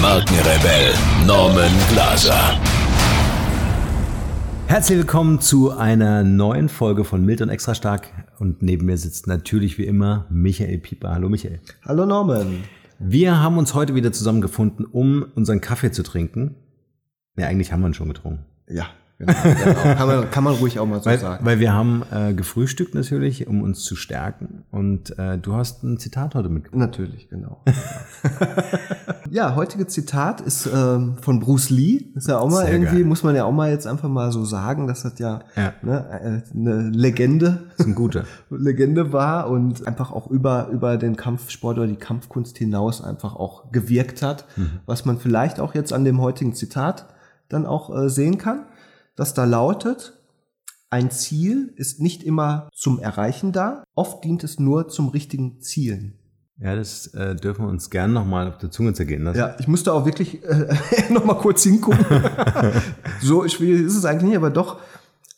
Markenrebell 0.00 0.94
Norman 1.26 1.70
Glaser. 1.90 2.58
Herzlich 4.66 4.96
willkommen 4.96 5.40
zu 5.40 5.72
einer 5.72 6.22
neuen 6.22 6.70
Folge 6.70 7.04
von 7.04 7.22
Mild 7.26 7.42
und 7.42 7.50
Extra 7.50 7.74
Stark. 7.74 8.08
Und 8.38 8.62
neben 8.62 8.86
mir 8.86 8.96
sitzt 8.96 9.26
natürlich 9.26 9.76
wie 9.76 9.84
immer 9.84 10.24
Michael 10.30 10.78
Pieper. 10.78 11.10
Hallo 11.10 11.28
Michael. 11.28 11.60
Hallo 11.84 12.06
Norman. 12.06 12.64
Wir 12.98 13.40
haben 13.42 13.58
uns 13.58 13.74
heute 13.74 13.94
wieder 13.94 14.10
zusammengefunden, 14.10 14.86
um 14.86 15.26
unseren 15.34 15.60
Kaffee 15.60 15.90
zu 15.90 16.02
trinken. 16.02 16.54
Ja, 17.36 17.48
eigentlich 17.48 17.70
haben 17.70 17.82
wir 17.82 17.88
ihn 17.88 17.94
schon 17.94 18.08
getrunken. 18.08 18.46
Ja, 18.70 18.86
Genau, 19.20 19.34
genau. 19.42 19.94
kann, 19.94 20.08
man, 20.08 20.30
kann 20.30 20.44
man 20.44 20.54
ruhig 20.54 20.78
auch 20.78 20.86
mal 20.86 21.00
so 21.00 21.10
weil, 21.10 21.18
sagen. 21.18 21.44
Weil 21.44 21.60
wir 21.60 21.74
haben 21.74 22.02
äh, 22.10 22.32
gefrühstückt 22.32 22.94
natürlich, 22.94 23.46
um 23.46 23.60
uns 23.60 23.80
zu 23.80 23.94
stärken. 23.94 24.64
Und 24.70 25.16
äh, 25.18 25.36
du 25.36 25.54
hast 25.54 25.82
ein 25.82 25.98
Zitat 25.98 26.34
heute 26.34 26.48
mitgebracht. 26.48 26.80
Natürlich, 26.80 27.28
genau. 27.28 27.62
ja, 29.30 29.54
heutige 29.56 29.86
Zitat 29.86 30.40
ist 30.40 30.66
ähm, 30.74 31.16
von 31.20 31.38
Bruce 31.38 31.68
Lee. 31.68 32.06
Ist 32.14 32.28
ja 32.28 32.38
auch 32.38 32.48
mal 32.48 32.64
Sehr 32.64 32.72
irgendwie, 32.72 32.96
geil. 32.96 33.04
muss 33.04 33.22
man 33.22 33.36
ja 33.36 33.44
auch 33.44 33.52
mal 33.52 33.70
jetzt 33.70 33.86
einfach 33.86 34.08
mal 34.08 34.32
so 34.32 34.46
sagen, 34.46 34.86
dass 34.86 35.02
das 35.02 35.18
ja, 35.18 35.40
ja. 35.54 35.74
Ne, 35.82 36.42
äh, 36.54 36.56
eine 36.56 36.88
Legende, 36.88 37.64
ist 37.76 37.86
ein 37.86 37.94
guter. 37.94 38.24
Legende 38.50 39.12
war 39.12 39.50
und 39.50 39.86
einfach 39.86 40.12
auch 40.12 40.30
über, 40.30 40.68
über 40.68 40.96
den 40.96 41.16
Kampfsport 41.16 41.76
oder 41.76 41.86
die 41.86 41.96
Kampfkunst 41.96 42.56
hinaus 42.56 43.04
einfach 43.04 43.36
auch 43.36 43.70
gewirkt 43.70 44.22
hat, 44.22 44.46
mhm. 44.56 44.80
was 44.86 45.04
man 45.04 45.18
vielleicht 45.18 45.60
auch 45.60 45.74
jetzt 45.74 45.92
an 45.92 46.06
dem 46.06 46.22
heutigen 46.22 46.54
Zitat 46.54 47.06
dann 47.50 47.66
auch 47.66 47.94
äh, 47.94 48.08
sehen 48.08 48.38
kann 48.38 48.64
das 49.16 49.34
da 49.34 49.44
lautet, 49.44 50.18
ein 50.90 51.10
Ziel 51.10 51.72
ist 51.76 52.00
nicht 52.00 52.22
immer 52.22 52.68
zum 52.74 52.98
Erreichen 52.98 53.52
da, 53.52 53.84
oft 53.94 54.24
dient 54.24 54.42
es 54.42 54.58
nur 54.58 54.88
zum 54.88 55.08
richtigen 55.08 55.60
Zielen. 55.60 56.18
Ja, 56.58 56.74
das 56.74 57.06
äh, 57.14 57.36
dürfen 57.36 57.64
wir 57.64 57.70
uns 57.70 57.88
gern 57.88 58.12
nochmal 58.12 58.48
auf 58.48 58.58
der 58.58 58.70
Zunge 58.70 58.92
zergehen 58.92 59.22
lassen. 59.22 59.38
Ja, 59.38 59.56
ich 59.58 59.68
musste 59.68 59.94
auch 59.94 60.04
wirklich 60.04 60.44
äh, 60.44 60.68
nochmal 61.10 61.38
kurz 61.38 61.62
hingucken. 61.62 62.04
so 63.22 63.48
schwierig 63.48 63.86
ist 63.86 63.96
es 63.96 64.04
eigentlich 64.04 64.30
nicht, 64.30 64.36
aber 64.36 64.50
doch, 64.50 64.80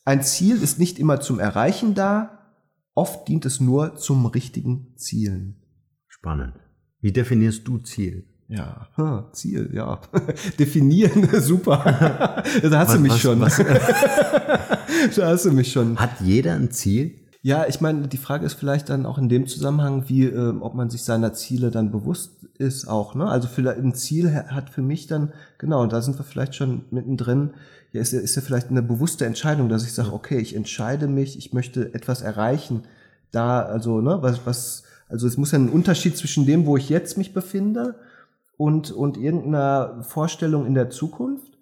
ein 0.04 0.22
Ziel 0.22 0.60
ist 0.60 0.80
nicht 0.80 0.98
immer 0.98 1.20
zum 1.20 1.38
Erreichen 1.38 1.94
da, 1.94 2.38
oft 2.94 3.28
dient 3.28 3.46
es 3.46 3.60
nur 3.60 3.94
zum 3.96 4.26
richtigen 4.26 4.96
Zielen. 4.96 5.62
Spannend. 6.08 6.54
Wie 7.00 7.12
definierst 7.12 7.68
du 7.68 7.78
Ziel? 7.78 8.24
Ja, 8.48 8.88
hm, 8.96 9.24
Ziel, 9.32 9.70
ja. 9.72 10.00
Definieren, 10.58 11.28
super. 11.40 11.78
da 12.62 12.78
hast 12.78 12.88
was, 12.88 12.94
du 12.94 13.00
mich 13.00 13.12
was, 13.12 13.20
schon. 13.20 13.40
Was? 13.40 13.56
da 15.16 15.28
hast 15.28 15.44
du 15.46 15.52
mich 15.52 15.72
schon. 15.72 15.98
Hat 15.98 16.20
jeder 16.20 16.54
ein 16.54 16.70
Ziel? 16.70 17.14
Ja, 17.44 17.66
ich 17.66 17.80
meine, 17.80 18.06
die 18.06 18.18
Frage 18.18 18.46
ist 18.46 18.54
vielleicht 18.54 18.88
dann 18.88 19.04
auch 19.04 19.18
in 19.18 19.28
dem 19.28 19.48
Zusammenhang, 19.48 20.04
wie, 20.08 20.26
äh, 20.26 20.54
ob 20.60 20.74
man 20.74 20.90
sich 20.90 21.02
seiner 21.02 21.32
Ziele 21.32 21.72
dann 21.72 21.90
bewusst 21.90 22.30
ist 22.56 22.86
auch. 22.86 23.16
Ne? 23.16 23.26
Also 23.26 23.48
vielleicht 23.48 23.78
ein 23.78 23.94
Ziel 23.94 24.32
hat 24.32 24.70
für 24.70 24.82
mich 24.82 25.08
dann, 25.08 25.32
genau, 25.58 25.86
da 25.86 26.00
sind 26.02 26.18
wir 26.18 26.24
vielleicht 26.24 26.54
schon 26.54 26.84
mittendrin, 26.90 27.50
ja, 27.92 28.00
ist, 28.00 28.12
ist 28.12 28.36
ja 28.36 28.42
vielleicht 28.42 28.70
eine 28.70 28.82
bewusste 28.82 29.27
Entscheidung, 29.27 29.68
dass 29.68 29.84
ich 29.84 29.92
sage, 29.92 30.12
okay, 30.12 30.38
ich 30.38 30.55
entscheide 30.55 31.08
mich, 31.08 31.36
ich 31.36 31.52
möchte 31.52 31.92
etwas 31.94 32.22
erreichen. 32.22 32.83
Da, 33.33 33.62
also, 33.62 34.00
ne, 34.00 34.18
was, 34.20 34.46
was, 34.46 34.84
also 35.08 35.27
es 35.27 35.36
muss 35.36 35.50
ja 35.50 35.58
ein 35.58 35.68
Unterschied 35.68 36.17
zwischen 36.17 36.46
dem, 36.46 36.64
wo 36.64 36.77
ich 36.77 36.88
jetzt 36.88 37.18
mich 37.18 37.34
befinde, 37.34 37.96
und, 38.62 38.92
und 38.92 39.17
irgendeiner 39.17 40.05
Vorstellung 40.05 40.67
in 40.67 40.74
der 40.74 40.89
Zukunft 40.89 41.58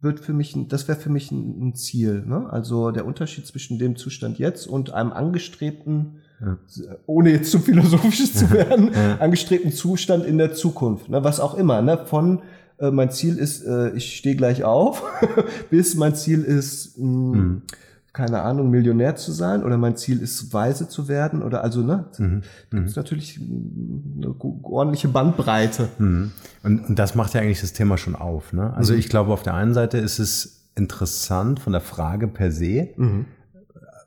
wird 0.00 0.20
für 0.20 0.34
mich, 0.34 0.54
das 0.68 0.86
wäre 0.86 0.98
für 0.98 1.08
mich 1.08 1.30
ein, 1.30 1.74
Ziel. 1.74 2.26
Ne? 2.26 2.46
Also 2.50 2.90
der 2.90 3.06
Unterschied 3.06 3.46
zwischen 3.46 3.78
dem 3.78 3.96
Zustand 3.96 4.38
jetzt 4.38 4.66
und 4.66 4.92
einem 4.92 5.12
angestrebten, 5.12 6.16
ja. 6.42 6.58
ohne 7.06 7.30
jetzt 7.30 7.50
zu 7.50 7.58
philosophisch 7.58 8.34
zu 8.34 8.50
werden, 8.50 8.90
ja. 8.92 9.16
angestrebten 9.16 9.72
Zustand 9.72 10.26
in 10.26 10.36
der 10.36 10.52
Zukunft. 10.52 11.08
Ne? 11.08 11.24
Was 11.24 11.40
auch 11.40 11.54
immer. 11.54 11.80
Ne? 11.80 12.04
Von 12.04 12.42
äh, 12.78 12.90
mein 12.90 13.10
Ziel 13.10 13.38
ist, 13.38 13.64
äh, 13.64 13.96
ich 13.96 14.16
stehe 14.16 14.36
gleich 14.36 14.62
auf, 14.62 15.02
bis 15.70 15.94
mein 15.94 16.14
Ziel 16.14 16.42
ist, 16.42 16.98
mh, 16.98 17.06
mhm 17.06 17.62
keine 18.12 18.42
Ahnung, 18.42 18.70
Millionär 18.70 19.16
zu 19.16 19.32
sein 19.32 19.62
oder 19.62 19.78
mein 19.78 19.96
Ziel 19.96 20.20
ist, 20.20 20.52
weise 20.52 20.86
zu 20.88 21.08
werden 21.08 21.42
oder 21.42 21.64
also, 21.64 21.82
ne? 21.82 22.06
Mhm. 22.18 22.42
Das 22.70 22.80
ist 22.84 22.96
mhm. 22.96 23.02
natürlich 23.02 23.40
eine 23.40 24.34
ordentliche 24.62 25.08
Bandbreite. 25.08 25.88
Mhm. 25.98 26.32
Und, 26.62 26.88
und, 26.88 26.98
das 26.98 27.14
macht 27.14 27.32
ja 27.32 27.40
eigentlich 27.40 27.62
das 27.62 27.72
Thema 27.72 27.96
schon 27.96 28.14
auf, 28.14 28.52
ne? 28.52 28.74
Also 28.74 28.92
mhm. 28.92 28.98
ich 28.98 29.08
glaube, 29.08 29.32
auf 29.32 29.42
der 29.42 29.54
einen 29.54 29.72
Seite 29.72 29.96
ist 29.96 30.18
es 30.18 30.68
interessant 30.74 31.60
von 31.60 31.72
der 31.72 31.80
Frage 31.80 32.28
per 32.28 32.52
se, 32.52 32.90
mhm. 32.96 33.24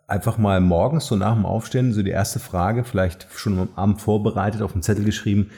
einfach 0.07 0.38
mal 0.38 0.61
morgens 0.61 1.07
so 1.07 1.15
nach 1.15 1.33
dem 1.33 1.45
Aufstehen, 1.45 1.91
so 1.91 2.03
die 2.03 2.11
erste 2.11 2.39
Frage, 2.39 2.83
vielleicht 2.83 3.27
schon 3.33 3.57
am 3.57 3.69
Abend 3.75 4.01
vorbereitet, 4.01 4.61
auf 4.61 4.73
dem 4.73 4.83
Zettel 4.83 5.03
geschrieben, 5.03 5.49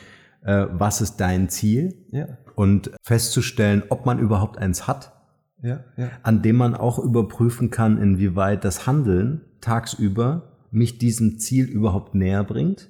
äh, 0.44 0.68
was 0.72 1.02
ist 1.02 1.18
dein 1.18 1.50
Ziel? 1.50 1.96
Ja. 2.12 2.28
Und 2.56 2.92
festzustellen, 3.04 3.84
ob 3.90 4.06
man 4.06 4.20
überhaupt 4.20 4.58
eins 4.58 4.88
hat 4.88 5.17
ja, 5.62 5.84
ja. 5.98 6.12
an 6.24 6.42
dem 6.42 6.56
man 6.58 6.76
auch 6.76 7.00
überprüfen 7.00 7.70
kann, 7.70 8.02
inwieweit 8.02 8.64
das 8.64 8.88
Handeln 8.88 9.42
tagsüber 9.62 10.54
mich 10.72 10.98
diesem 10.98 11.40
Ziel 11.40 11.66
überhaupt 11.66 12.16
näher 12.16 12.44
bringt. 12.44 12.90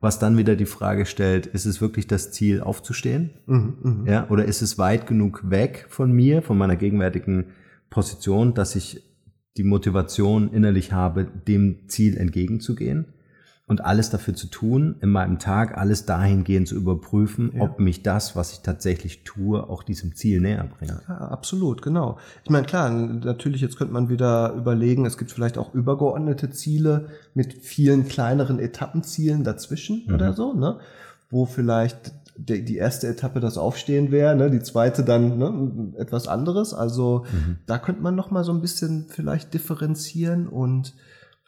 Was 0.00 0.18
dann 0.18 0.36
wieder 0.36 0.56
die 0.56 0.66
Frage 0.66 1.06
stellt, 1.06 1.46
ist 1.46 1.64
es 1.64 1.80
wirklich 1.80 2.08
das 2.08 2.32
Ziel 2.32 2.60
aufzustehen? 2.60 3.30
Mhm, 3.46 3.76
mh. 3.82 4.10
Ja, 4.10 4.30
oder 4.30 4.44
ist 4.44 4.60
es 4.60 4.76
weit 4.76 5.06
genug 5.06 5.48
weg 5.48 5.86
von 5.88 6.10
mir, 6.10 6.42
von 6.42 6.58
meiner 6.58 6.74
gegenwärtigen 6.76 7.46
Position, 7.88 8.52
dass 8.54 8.74
ich 8.74 9.02
die 9.56 9.62
Motivation 9.62 10.52
innerlich 10.52 10.92
habe, 10.92 11.24
dem 11.24 11.88
Ziel 11.88 12.16
entgegenzugehen? 12.16 13.14
Und 13.72 13.82
alles 13.82 14.10
dafür 14.10 14.34
zu 14.34 14.48
tun, 14.48 14.96
in 15.00 15.08
meinem 15.08 15.38
Tag 15.38 15.78
alles 15.78 16.04
dahingehend 16.04 16.68
zu 16.68 16.74
überprüfen, 16.74 17.52
ja. 17.54 17.62
ob 17.62 17.80
mich 17.80 18.02
das, 18.02 18.36
was 18.36 18.52
ich 18.52 18.60
tatsächlich 18.60 19.24
tue, 19.24 19.66
auch 19.66 19.82
diesem 19.82 20.14
Ziel 20.14 20.42
näher 20.42 20.68
bringt. 20.78 20.92
Ja, 21.08 21.16
absolut, 21.16 21.80
genau. 21.80 22.18
Ich 22.44 22.50
meine, 22.50 22.66
klar, 22.66 22.90
natürlich, 22.90 23.62
jetzt 23.62 23.78
könnte 23.78 23.94
man 23.94 24.10
wieder 24.10 24.52
überlegen, 24.52 25.06
es 25.06 25.16
gibt 25.16 25.32
vielleicht 25.32 25.56
auch 25.56 25.72
übergeordnete 25.72 26.50
Ziele 26.50 27.08
mit 27.32 27.54
vielen 27.54 28.06
kleineren 28.06 28.58
Etappenzielen 28.58 29.42
dazwischen 29.42 30.04
mhm. 30.06 30.14
oder 30.14 30.34
so, 30.34 30.52
ne? 30.52 30.78
wo 31.30 31.46
vielleicht 31.46 32.12
die 32.36 32.76
erste 32.76 33.08
Etappe 33.08 33.40
das 33.40 33.56
Aufstehen 33.56 34.10
wäre, 34.10 34.36
ne? 34.36 34.50
die 34.50 34.60
zweite 34.60 35.02
dann 35.02 35.38
ne? 35.38 35.94
etwas 35.96 36.28
anderes. 36.28 36.74
Also 36.74 37.24
mhm. 37.32 37.56
da 37.64 37.78
könnte 37.78 38.02
man 38.02 38.14
noch 38.14 38.30
mal 38.30 38.44
so 38.44 38.52
ein 38.52 38.60
bisschen 38.60 39.06
vielleicht 39.08 39.54
differenzieren 39.54 40.46
und 40.46 40.92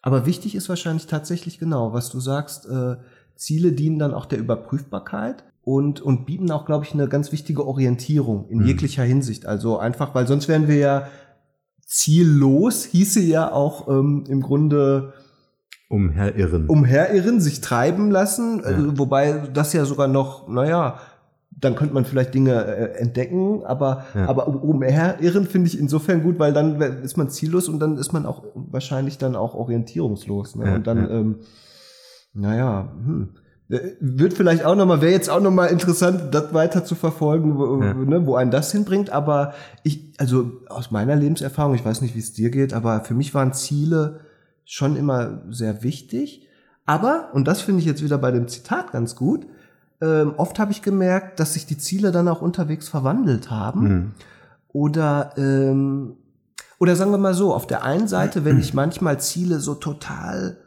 aber 0.05 0.27
wichtig 0.27 0.55
ist 0.55 0.69
wahrscheinlich 0.69 1.07
tatsächlich 1.07 1.59
genau, 1.59 1.95
was 1.95 2.11
du 2.11 2.21
sagst, 2.21 2.67
äh, 2.67 2.97
Ziele 3.37 3.73
dienen 3.73 3.99
dann 3.99 4.13
auch 4.13 4.27
der 4.27 4.39
Überprüfbarkeit 4.39 5.45
und, 5.63 6.03
und 6.03 6.27
bieten 6.27 6.51
auch, 6.51 6.67
glaube 6.67 6.85
ich, 6.85 6.93
eine 6.93 7.09
ganz 7.09 7.33
wichtige 7.33 7.67
Orientierung 7.67 8.47
in 8.51 8.59
mhm. 8.59 8.67
jeglicher 8.67 9.03
Hinsicht. 9.03 9.47
Also 9.47 9.79
einfach, 9.79 10.15
weil 10.15 10.27
sonst 10.27 10.47
wären 10.47 10.69
wir 10.69 10.77
ja 10.77 11.09
ziellos, 11.87 12.85
hieße 12.85 13.21
ja 13.21 13.51
auch 13.51 13.89
ähm, 13.89 14.25
im 14.29 14.43
Grunde 14.43 15.15
umherirren. 15.89 16.69
Umherirren, 16.69 17.41
sich 17.41 17.63
treiben 17.63 18.11
lassen, 18.11 18.59
ja. 18.59 18.65
also, 18.65 18.99
wobei 18.99 19.49
das 19.55 19.73
ja 19.73 19.87
sogar 19.87 20.09
noch, 20.09 20.49
naja, 20.49 21.01
dann 21.61 21.77
könnte 21.77 21.95
man 21.95 22.05
vielleicht 22.05 22.35
Dinge 22.35 22.65
äh, 22.65 22.99
entdecken, 22.99 23.65
aber, 23.65 24.05
ja. 24.15 24.29
aber 24.29 24.49
umherirren 24.49 25.47
finde 25.47 25.69
ich 25.69 25.79
insofern 25.79 26.23
gut, 26.23 26.39
weil 26.39 26.53
dann 26.53 26.81
ist 26.81 27.17
man 27.17 27.31
ziellos 27.31 27.69
und 27.69 27.79
dann 27.79 27.97
ist 27.97 28.13
man 28.13 28.27
auch 28.27 28.45
wahrscheinlich 28.55 29.19
dann 29.19 29.37
auch 29.37 29.55
orientierungslos. 29.55 30.57
Ne? 30.57 30.67
Ja, 30.67 30.75
und 30.75 30.87
dann, 30.87 30.99
ja. 30.99 31.11
ähm, 31.11 31.37
naja, 32.35 32.93
hm. 33.05 33.29
Äh, 33.71 33.93
wird 33.99 34.35
vielleicht 34.35 34.65
auch 34.65 34.77
nochmal, 34.77 35.01
wäre 35.01 35.13
jetzt 35.13 35.31
auch 35.31 35.41
nochmal 35.41 35.71
interessant, 35.71 36.35
das 36.35 36.53
weiter 36.53 36.85
zu 36.85 36.95
verfolgen, 36.95 37.57
wo, 37.57 37.77
ne, 37.77 38.27
wo 38.27 38.35
einen 38.35 38.51
das 38.51 38.71
hinbringt. 38.73 39.11
Aber 39.11 39.55
ich, 39.83 40.13
also 40.19 40.53
aus 40.69 40.91
meiner 40.91 41.17
Lebenserfahrung, 41.17 41.75
ich 41.75 41.85
weiß 41.85 42.03
nicht, 42.03 42.15
wie 42.15 42.19
es 42.21 42.35
dir 42.35 42.51
geht, 42.51 42.75
aber 42.75 43.05
für 43.05 43.15
mich 43.15 43.33
waren 43.33 43.55
Ziele 43.55 44.21
schon 44.65 44.97
immer 44.97 45.43
sehr 45.51 45.83
wichtig. 45.83 46.47
Aber, 46.85 47.31
und 47.33 47.49
das 47.49 47.63
finde 47.63 47.81
ich 47.81 47.87
jetzt 47.87 48.05
wieder 48.05 48.19
bei 48.19 48.31
dem 48.31 48.49
Zitat 48.49 48.93
ganz 48.93 49.17
gut, 49.17 49.47
ähm, 50.01 50.35
oft 50.37 50.59
habe 50.59 50.73
ich 50.73 50.83
gemerkt, 50.83 51.41
dass 51.41 51.55
sich 51.55 51.67
die 51.67 51.79
Ziele 51.79 52.13
dann 52.13 52.29
auch 52.29 52.43
unterwegs 52.43 52.89
verwandelt 52.89 53.51
haben. 53.51 53.83
Mhm. 53.83 54.13
Oder, 54.69 55.33
ähm, 55.37 56.17
oder 56.79 56.97
sagen 56.97 57.13
wir 57.13 57.19
mal 57.19 57.35
so, 57.35 57.55
auf 57.55 57.67
der 57.67 57.85
einen 57.85 58.09
Seite, 58.09 58.45
wenn 58.45 58.59
ich 58.59 58.75
manchmal 58.75 59.21
Ziele 59.21 59.61
so 59.61 59.75
total 59.75 60.59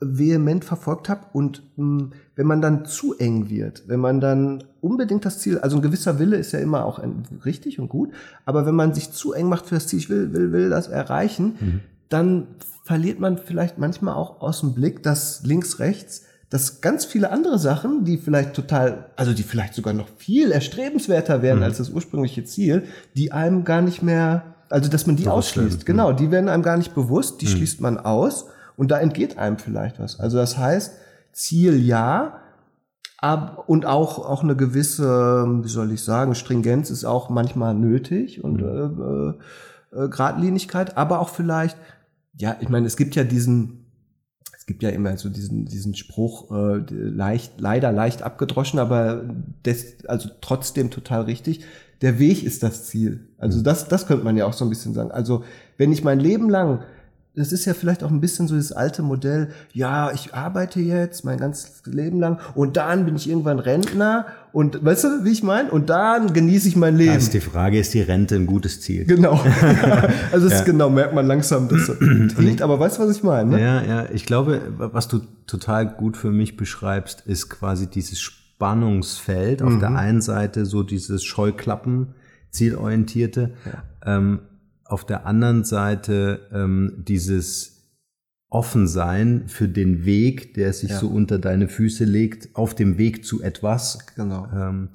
vehement 0.00 0.64
verfolgt 0.64 1.08
habe 1.08 1.22
und 1.32 1.62
mh, 1.76 2.10
wenn 2.34 2.46
man 2.46 2.60
dann 2.60 2.84
zu 2.84 3.16
eng 3.16 3.48
wird, 3.48 3.84
wenn 3.88 4.00
man 4.00 4.20
dann 4.20 4.64
unbedingt 4.80 5.24
das 5.24 5.38
Ziel, 5.38 5.58
also 5.58 5.76
ein 5.76 5.82
gewisser 5.82 6.18
Wille 6.18 6.36
ist 6.36 6.52
ja 6.52 6.58
immer 6.58 6.84
auch 6.84 6.98
ein, 6.98 7.22
richtig 7.44 7.80
und 7.80 7.88
gut, 7.88 8.10
aber 8.44 8.66
wenn 8.66 8.74
man 8.74 8.92
sich 8.92 9.12
zu 9.12 9.32
eng 9.32 9.48
macht 9.48 9.66
für 9.66 9.76
das 9.76 9.86
Ziel, 9.86 9.98
ich 9.98 10.10
will, 10.10 10.32
will, 10.34 10.52
will 10.52 10.68
das 10.68 10.88
erreichen, 10.88 11.56
mhm. 11.58 11.80
dann 12.10 12.46
verliert 12.84 13.20
man 13.20 13.38
vielleicht 13.38 13.78
manchmal 13.78 14.14
auch 14.14 14.40
aus 14.42 14.60
dem 14.60 14.74
Blick, 14.74 15.02
dass 15.02 15.42
links, 15.44 15.78
rechts, 15.78 16.25
dass 16.50 16.80
ganz 16.80 17.04
viele 17.04 17.30
andere 17.30 17.58
Sachen, 17.58 18.04
die 18.04 18.18
vielleicht 18.18 18.54
total, 18.54 19.06
also 19.16 19.32
die 19.32 19.42
vielleicht 19.42 19.74
sogar 19.74 19.94
noch 19.94 20.08
viel 20.16 20.52
erstrebenswerter 20.52 21.42
wären 21.42 21.58
mhm. 21.58 21.64
als 21.64 21.78
das 21.78 21.90
ursprüngliche 21.90 22.44
Ziel, 22.44 22.84
die 23.16 23.32
einem 23.32 23.64
gar 23.64 23.82
nicht 23.82 24.02
mehr, 24.02 24.54
also 24.68 24.88
dass 24.88 25.06
man 25.06 25.16
die 25.16 25.28
ausschließt. 25.28 25.86
Genau, 25.86 26.12
die 26.12 26.30
werden 26.30 26.48
einem 26.48 26.62
gar 26.62 26.76
nicht 26.76 26.94
bewusst, 26.94 27.40
die 27.40 27.46
mhm. 27.46 27.50
schließt 27.50 27.80
man 27.80 27.98
aus 27.98 28.46
und 28.76 28.90
da 28.90 28.98
entgeht 28.98 29.38
einem 29.38 29.58
vielleicht 29.58 29.98
was. 29.98 30.20
Also 30.20 30.36
das 30.36 30.56
heißt, 30.56 30.92
Ziel 31.32 31.84
ja, 31.84 32.40
ab, 33.18 33.64
und 33.66 33.84
auch, 33.84 34.18
auch 34.18 34.42
eine 34.42 34.54
gewisse, 34.54 35.44
wie 35.62 35.68
soll 35.68 35.92
ich 35.92 36.02
sagen, 36.02 36.34
Stringenz 36.34 36.90
ist 36.90 37.04
auch 37.04 37.28
manchmal 37.28 37.74
nötig 37.74 38.44
und 38.44 38.62
mhm. 38.62 39.36
äh, 39.92 40.04
äh, 40.04 40.08
Gradlinigkeit, 40.08 40.96
aber 40.96 41.20
auch 41.20 41.28
vielleicht 41.28 41.76
ja, 42.38 42.56
ich 42.60 42.68
meine, 42.68 42.86
es 42.86 42.96
gibt 42.96 43.14
ja 43.16 43.24
diesen, 43.24 43.85
es 44.66 44.72
gibt 44.72 44.82
ja 44.82 44.88
immer 44.88 45.16
so 45.16 45.28
diesen, 45.28 45.64
diesen 45.64 45.94
Spruch, 45.94 46.50
äh, 46.50 46.82
leicht, 46.90 47.60
leider 47.60 47.92
leicht 47.92 48.22
abgedroschen, 48.22 48.80
aber 48.80 49.22
des, 49.64 50.04
also 50.08 50.28
trotzdem 50.40 50.90
total 50.90 51.22
richtig. 51.22 51.60
Der 52.00 52.18
Weg 52.18 52.42
ist 52.42 52.64
das 52.64 52.84
Ziel. 52.86 53.28
Also 53.38 53.62
das, 53.62 53.86
das 53.86 54.08
könnte 54.08 54.24
man 54.24 54.36
ja 54.36 54.44
auch 54.44 54.52
so 54.52 54.64
ein 54.64 54.68
bisschen 54.68 54.92
sagen. 54.92 55.12
Also 55.12 55.44
wenn 55.76 55.92
ich 55.92 56.02
mein 56.02 56.18
Leben 56.18 56.50
lang 56.50 56.82
das 57.36 57.52
ist 57.52 57.66
ja 57.66 57.74
vielleicht 57.74 58.02
auch 58.02 58.10
ein 58.10 58.20
bisschen 58.20 58.48
so 58.48 58.56
das 58.56 58.72
alte 58.72 59.02
Modell, 59.02 59.50
ja, 59.72 60.10
ich 60.12 60.34
arbeite 60.34 60.80
jetzt 60.80 61.24
mein 61.24 61.38
ganzes 61.38 61.82
Leben 61.84 62.18
lang 62.18 62.38
und 62.54 62.78
dann 62.78 63.04
bin 63.04 63.14
ich 63.14 63.28
irgendwann 63.28 63.58
Rentner 63.58 64.26
und 64.52 64.82
weißt 64.82 65.04
du, 65.04 65.24
wie 65.24 65.32
ich 65.32 65.42
meine? 65.42 65.70
Und 65.70 65.90
dann 65.90 66.32
genieße 66.32 66.66
ich 66.66 66.76
mein 66.76 66.96
Leben. 66.96 67.12
Also 67.12 67.30
die 67.30 67.40
Frage, 67.40 67.78
ist 67.78 67.92
die 67.92 68.00
Rente 68.00 68.36
ein 68.36 68.46
gutes 68.46 68.80
Ziel? 68.80 69.04
Genau. 69.04 69.32
also 70.32 70.48
das 70.48 70.52
ja. 70.52 70.58
ist 70.60 70.64
genau, 70.64 70.88
merkt 70.88 71.14
man 71.14 71.26
langsam, 71.26 71.68
dass 71.68 71.88
das 71.88 71.98
liegt, 72.38 72.62
aber 72.62 72.80
weißt 72.80 72.98
du, 72.98 73.02
was 73.02 73.14
ich 73.14 73.22
meine? 73.22 73.50
Ne? 73.50 73.60
Ja, 73.60 73.82
ja, 73.82 74.06
ich 74.10 74.24
glaube, 74.24 74.62
was 74.78 75.08
du 75.08 75.20
total 75.46 75.86
gut 75.86 76.16
für 76.16 76.30
mich 76.30 76.56
beschreibst, 76.56 77.22
ist 77.26 77.50
quasi 77.50 77.86
dieses 77.86 78.18
Spannungsfeld. 78.18 79.60
Auf 79.60 79.74
mhm. 79.74 79.80
der 79.80 79.94
einen 79.94 80.22
Seite 80.22 80.64
so 80.64 80.82
dieses 80.82 81.22
Scheuklappen, 81.22 82.14
zielorientierte. 82.50 83.50
Ja. 83.66 84.16
Ähm, 84.16 84.38
auf 84.88 85.04
der 85.04 85.26
anderen 85.26 85.64
Seite 85.64 86.48
ähm, 86.52 87.04
dieses 87.06 87.76
Offensein 88.48 89.48
für 89.48 89.68
den 89.68 90.04
Weg, 90.04 90.54
der 90.54 90.72
sich 90.72 90.90
ja. 90.90 90.98
so 90.98 91.08
unter 91.08 91.38
deine 91.38 91.68
Füße 91.68 92.04
legt, 92.04 92.54
auf 92.54 92.74
dem 92.74 92.96
Weg 92.96 93.24
zu 93.24 93.42
etwas. 93.42 94.06
Genau. 94.14 94.48
Ähm, 94.54 94.90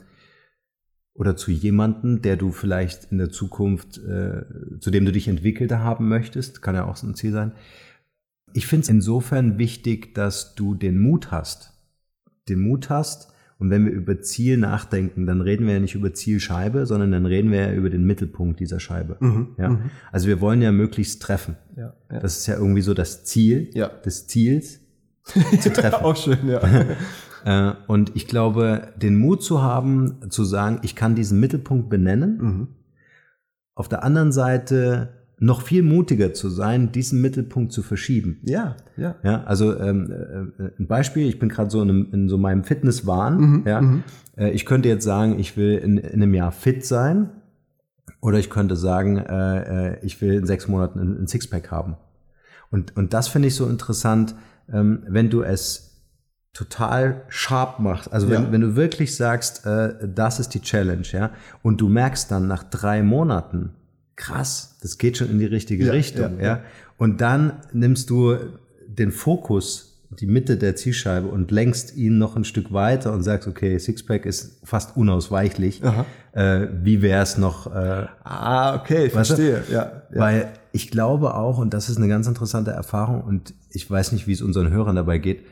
oder 1.14 1.36
zu 1.36 1.52
jemanden, 1.52 2.22
der 2.22 2.38
du 2.38 2.52
vielleicht 2.52 3.12
in 3.12 3.18
der 3.18 3.30
Zukunft, 3.30 3.98
äh, 3.98 4.44
zu 4.80 4.90
dem 4.92 5.06
du 5.06 5.12
dich 5.12 5.28
entwickelt 5.28 5.72
haben 5.72 6.08
möchtest, 6.08 6.62
kann 6.62 6.76
ja 6.76 6.86
auch 6.86 6.96
so 6.96 7.08
ein 7.08 7.16
Ziel 7.16 7.32
sein. 7.32 7.52
Ich 8.54 8.66
finde 8.66 8.84
es 8.84 8.90
insofern 8.90 9.58
wichtig, 9.58 10.16
dass 10.16 10.56
du 10.56 10.74
den 10.74 11.00
Mut 11.00 11.32
hast, 11.32 11.74
den 12.48 12.62
Mut 12.62 12.90
hast, 12.90 13.31
und 13.62 13.70
wenn 13.70 13.86
wir 13.86 13.92
über 13.92 14.20
Ziel 14.22 14.58
nachdenken, 14.58 15.28
dann 15.28 15.40
reden 15.40 15.68
wir 15.68 15.76
ja 15.76 15.80
nicht 15.80 15.94
über 15.94 16.16
Zielscheibe, 16.16 16.88
sondern 16.88 17.12
dann 17.12 17.28
reden 17.28 17.52
wir 17.52 17.60
ja 17.60 17.74
über 17.74 17.92
den 17.92 18.06
Mittelpunkt 18.06 18.60
dieser 18.60 18.80
Scheibe. 18.80 19.18
Mhm, 19.20 19.50
ja? 19.60 19.70
Mhm. 19.70 19.92
Also 20.12 20.28
wir 20.28 20.42
wollen 20.42 20.64
ja 20.64 20.72
möglichst 20.72 21.22
treffen. 21.22 21.58
Ja, 21.78 21.94
ja. 22.12 22.20
Das 22.20 22.40
ist 22.40 22.48
ja 22.48 22.56
irgendwie 22.56 22.82
so 22.82 22.96
das 22.96 23.24
Ziel 23.24 23.70
ja. 23.76 23.88
des 23.88 24.26
Ziels 24.26 24.80
zu 25.60 25.70
treffen. 25.74 26.04
Auch 26.04 26.18
schön, 26.18 26.48
ja. 26.48 26.60
Äh, 27.44 27.74
und 27.88 28.16
ich 28.16 28.28
glaube, 28.28 28.94
den 28.98 29.16
Mut 29.16 29.42
zu 29.42 29.64
haben, 29.64 30.30
zu 30.30 30.44
sagen, 30.44 30.78
ich 30.84 30.96
kann 30.96 31.16
diesen 31.16 31.40
Mittelpunkt 31.40 31.90
benennen. 31.90 32.38
Mhm. 32.38 32.68
Auf 33.74 33.90
der 33.90 34.04
anderen 34.04 34.32
Seite 34.32 35.21
noch 35.44 35.64
viel 35.64 35.82
mutiger 35.82 36.36
zu 36.36 36.50
sein, 36.50 36.92
diesen 36.92 37.20
Mittelpunkt 37.20 37.74
zu 37.74 37.82
verschieben. 37.82 38.40
Ja, 38.44 38.78
ja. 38.96 39.16
Ja, 39.24 39.44
also 39.44 39.76
ähm, 39.78 40.54
äh, 40.60 40.70
ein 40.80 40.86
Beispiel, 40.88 41.28
ich 41.28 41.40
bin 41.40 41.50
gerade 41.50 41.72
so 41.72 41.82
in, 41.82 41.90
einem, 41.90 42.08
in 42.14 42.30
so 42.30 42.38
meinem 42.38 42.64
Fitnesswahn. 42.64 43.38
Mhm, 43.40 43.64
ja, 43.66 43.82
mhm. 43.82 44.04
Äh, 44.38 44.52
ich 44.52 44.68
könnte 44.68 44.88
jetzt 44.88 45.04
sagen, 45.04 45.40
ich 45.40 45.58
will 45.58 45.80
in, 45.80 45.98
in 45.98 46.22
einem 46.22 46.36
Jahr 46.36 46.52
fit 46.52 46.86
sein, 46.86 47.32
oder 48.22 48.38
ich 48.38 48.52
könnte 48.52 48.76
sagen, 48.76 49.18
äh, 49.18 49.94
äh 49.94 50.06
ich 50.06 50.22
will 50.22 50.36
in 50.36 50.46
sechs 50.46 50.68
Monaten 50.68 51.00
ein, 51.00 51.24
ein 51.24 51.28
Sixpack 51.28 51.72
haben. 51.72 51.98
Und 52.70 52.96
und 52.96 53.14
das 53.16 53.28
finde 53.28 53.48
ich 53.48 53.56
so 53.56 53.68
interessant, 53.68 54.36
ähm, 54.72 55.04
wenn 55.08 55.32
du 55.32 55.42
es 55.42 56.06
total 56.54 57.24
sharp 57.30 57.80
machst. 57.80 58.14
Also 58.14 58.30
wenn, 58.30 58.44
ja. 58.44 58.52
wenn 58.52 58.62
du 58.62 58.76
wirklich 58.76 59.16
sagst, 59.16 59.66
äh, 59.66 60.08
das 60.08 60.40
ist 60.40 60.50
die 60.50 60.62
Challenge, 60.62 61.08
ja, 61.12 61.32
und 61.64 61.82
du 61.82 61.90
merkst 61.90 62.30
dann 62.30 62.48
nach 62.48 62.64
drei 62.64 63.02
Monaten, 63.02 63.72
krass, 64.16 64.78
das 64.82 64.98
geht 64.98 65.18
schon 65.18 65.30
in 65.30 65.40
die 65.40 65.46
richtige 65.46 65.86
ja, 65.86 65.92
Richtung, 65.92 66.40
ja, 66.40 66.46
ja. 66.46 66.62
Und 66.98 67.22
dann 67.22 67.54
nimmst 67.74 68.10
du 68.10 68.36
den 68.88 69.12
Fokus, 69.12 70.00
die 70.20 70.28
Mitte 70.28 70.58
der 70.58 70.76
Zielscheibe 70.76 71.28
und 71.28 71.52
lenkst 71.52 71.96
ihn 71.96 72.18
noch 72.18 72.36
ein 72.36 72.44
Stück 72.44 72.74
weiter 72.74 73.14
und 73.14 73.24
sagst, 73.24 73.48
okay, 73.48 73.80
Sixpack 73.80 74.26
ist 74.26 74.60
fast 74.64 74.98
unausweichlich. 74.98 75.82
Äh, 76.34 76.68
wie 76.84 77.02
wäre 77.02 77.24
es 77.24 77.38
noch? 77.38 77.74
Äh, 77.74 78.08
ah, 78.24 78.76
okay, 78.76 79.06
ich 79.06 79.14
verstehe. 79.14 79.64
Ja, 79.72 80.04
ja. 80.14 80.20
Weil 80.20 80.54
ich 80.74 80.92
glaube 80.92 81.34
auch, 81.34 81.58
und 81.58 81.74
das 81.74 81.90
ist 81.90 81.98
eine 81.98 82.08
ganz 82.08 82.28
interessante 82.28 82.72
Erfahrung, 82.72 83.22
und 83.22 83.54
ich 83.70 83.90
weiß 83.90 84.12
nicht, 84.12 84.28
wie 84.28 84.34
es 84.34 84.42
unseren 84.42 84.70
Hörern 84.70 84.96
dabei 84.96 85.18
geht, 85.18 85.46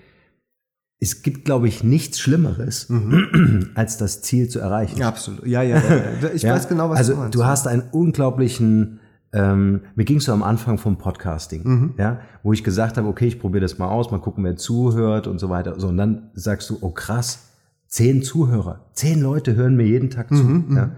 es 1.02 1.22
gibt, 1.22 1.46
glaube 1.46 1.68
ich, 1.68 1.84
nichts 1.84 2.20
Schlimmeres, 2.20 2.90
mhm. 2.90 3.72
als 3.76 3.98
das 3.98 4.22
Ziel 4.22 4.50
zu 4.50 4.60
erreichen. 4.60 4.98
Ja, 5.00 5.08
absolut. 5.08 5.46
Ja, 5.46 5.62
ja, 5.62 5.78
ja. 5.78 6.30
Ich 6.34 6.42
ja? 6.42 6.54
weiß 6.54 6.68
genau, 6.68 6.90
was 6.90 6.98
also, 6.98 7.14
du 7.14 7.20
meinst. 7.20 7.36
Also 7.36 7.40
du 7.40 7.50
hast 7.50 7.68
einen 7.68 7.84
unglaublichen, 7.92 9.00
ähm, 9.32 9.82
mir 9.96 10.04
ging 10.04 10.18
es 10.18 10.26
so 10.26 10.34
am 10.34 10.44
Anfang 10.44 10.78
vom 10.78 10.98
Podcasting, 10.98 11.64
mhm. 11.64 11.94
ja, 11.98 12.20
wo 12.44 12.52
ich 12.52 12.64
gesagt 12.64 12.98
habe, 12.98 13.08
okay, 13.08 13.28
ich 13.28 13.40
probiere 13.40 13.62
das 13.62 13.78
mal 13.78 13.88
aus, 13.88 14.12
mal 14.12 14.20
gucken, 14.20 14.44
wer 14.44 14.58
zuhört 14.58 15.28
und 15.28 15.40
so 15.40 15.50
weiter. 15.50 15.80
So, 15.80 15.88
und 15.88 15.98
dann 15.98 16.32
sagst 16.34 16.70
du, 16.70 16.78
oh 16.82 16.92
krass, 16.92 17.54
zehn 17.88 18.22
Zuhörer, 18.22 18.86
zehn 18.94 19.22
Leute 19.22 19.56
hören 19.56 19.78
mir 19.78 19.86
jeden 19.86 20.10
Tag 20.10 20.30
zu. 20.30 20.44
Mhm, 20.44 20.76
ja? 20.76 20.86
Mhm. 20.88 20.92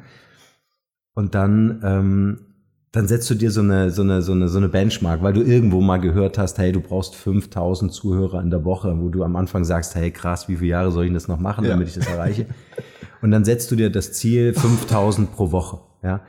Und 1.14 1.36
dann 1.36 1.82
ähm, 1.84 2.40
dann 2.92 3.08
setzt 3.08 3.30
du 3.30 3.36
dir 3.36 3.52
so 3.52 3.62
eine, 3.62 3.90
so 3.90 4.02
eine, 4.02 4.22
so 4.22 4.34
eine, 4.34 4.50
so 4.50 4.58
eine 4.58 4.68
Benchmark, 4.68 5.24
weil 5.24 5.32
du 5.32 5.42
irgendwo 5.42 5.80
mal 5.80 5.98
gehört 5.98 6.38
hast, 6.38 6.58
hey, 6.58 6.74
du 6.74 6.82
brauchst 6.82 7.16
5000 7.16 7.92
Zuhörer 7.92 8.42
in 8.42 8.50
der 8.50 8.66
Woche, 8.66 9.00
wo 9.00 9.08
du 9.08 9.24
am 9.24 9.38
Anfang 9.38 9.64
sagst, 9.64 9.96
hey, 9.96 10.12
krass, 10.12 10.50
wie 10.50 10.58
viele 10.58 10.72
Jahre 10.72 10.92
soll 10.92 11.06
ich 11.06 11.14
das 11.14 11.30
noch 11.30 11.40
machen, 11.40 11.64
damit 11.64 11.88
ja. 11.88 11.94
ich 11.94 12.00
das 12.00 12.14
erreiche? 12.14 12.48
Und 13.22 13.32
dann 13.32 13.46
setzt 13.46 13.72
du 13.72 13.76
dir 13.76 13.90
das 13.90 14.12
Ziel 14.14 14.54
5000 14.54 15.32
pro 15.32 15.52
Woche, 15.52 15.80
ja. 16.04 16.22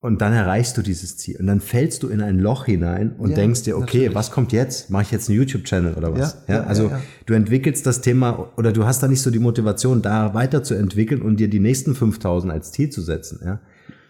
Und 0.00 0.20
dann 0.20 0.32
erreichst 0.32 0.76
du 0.76 0.82
dieses 0.82 1.16
Ziel. 1.16 1.36
Und 1.36 1.46
dann 1.46 1.60
fällst 1.60 2.02
du 2.02 2.08
in 2.08 2.20
ein 2.20 2.40
Loch 2.40 2.64
hinein 2.64 3.14
und 3.18 3.30
ja, 3.30 3.36
denkst 3.36 3.62
dir, 3.62 3.76
okay, 3.76 3.98
natürlich. 3.98 4.14
was 4.16 4.30
kommt 4.32 4.52
jetzt? 4.52 4.90
Mache 4.90 5.04
ich 5.04 5.10
jetzt 5.12 5.28
einen 5.28 5.38
YouTube-Channel 5.38 5.94
oder 5.94 6.12
was? 6.12 6.42
Ja, 6.48 6.54
ja 6.54 6.64
also 6.64 6.90
du 7.26 7.34
entwickelst 7.34 7.86
das 7.86 8.00
Thema 8.00 8.50
oder 8.56 8.72
du 8.72 8.84
hast 8.84 9.00
da 9.02 9.06
nicht 9.06 9.22
so 9.22 9.30
die 9.30 9.38
Motivation, 9.38 10.02
da 10.02 10.34
weiterzuentwickeln 10.34 11.22
und 11.22 11.36
dir 11.38 11.48
die 11.48 11.60
nächsten 11.60 11.94
5000 11.94 12.52
als 12.52 12.72
Ziel 12.72 12.90
zu 12.90 13.00
setzen. 13.00 13.40
Ja? 13.44 13.60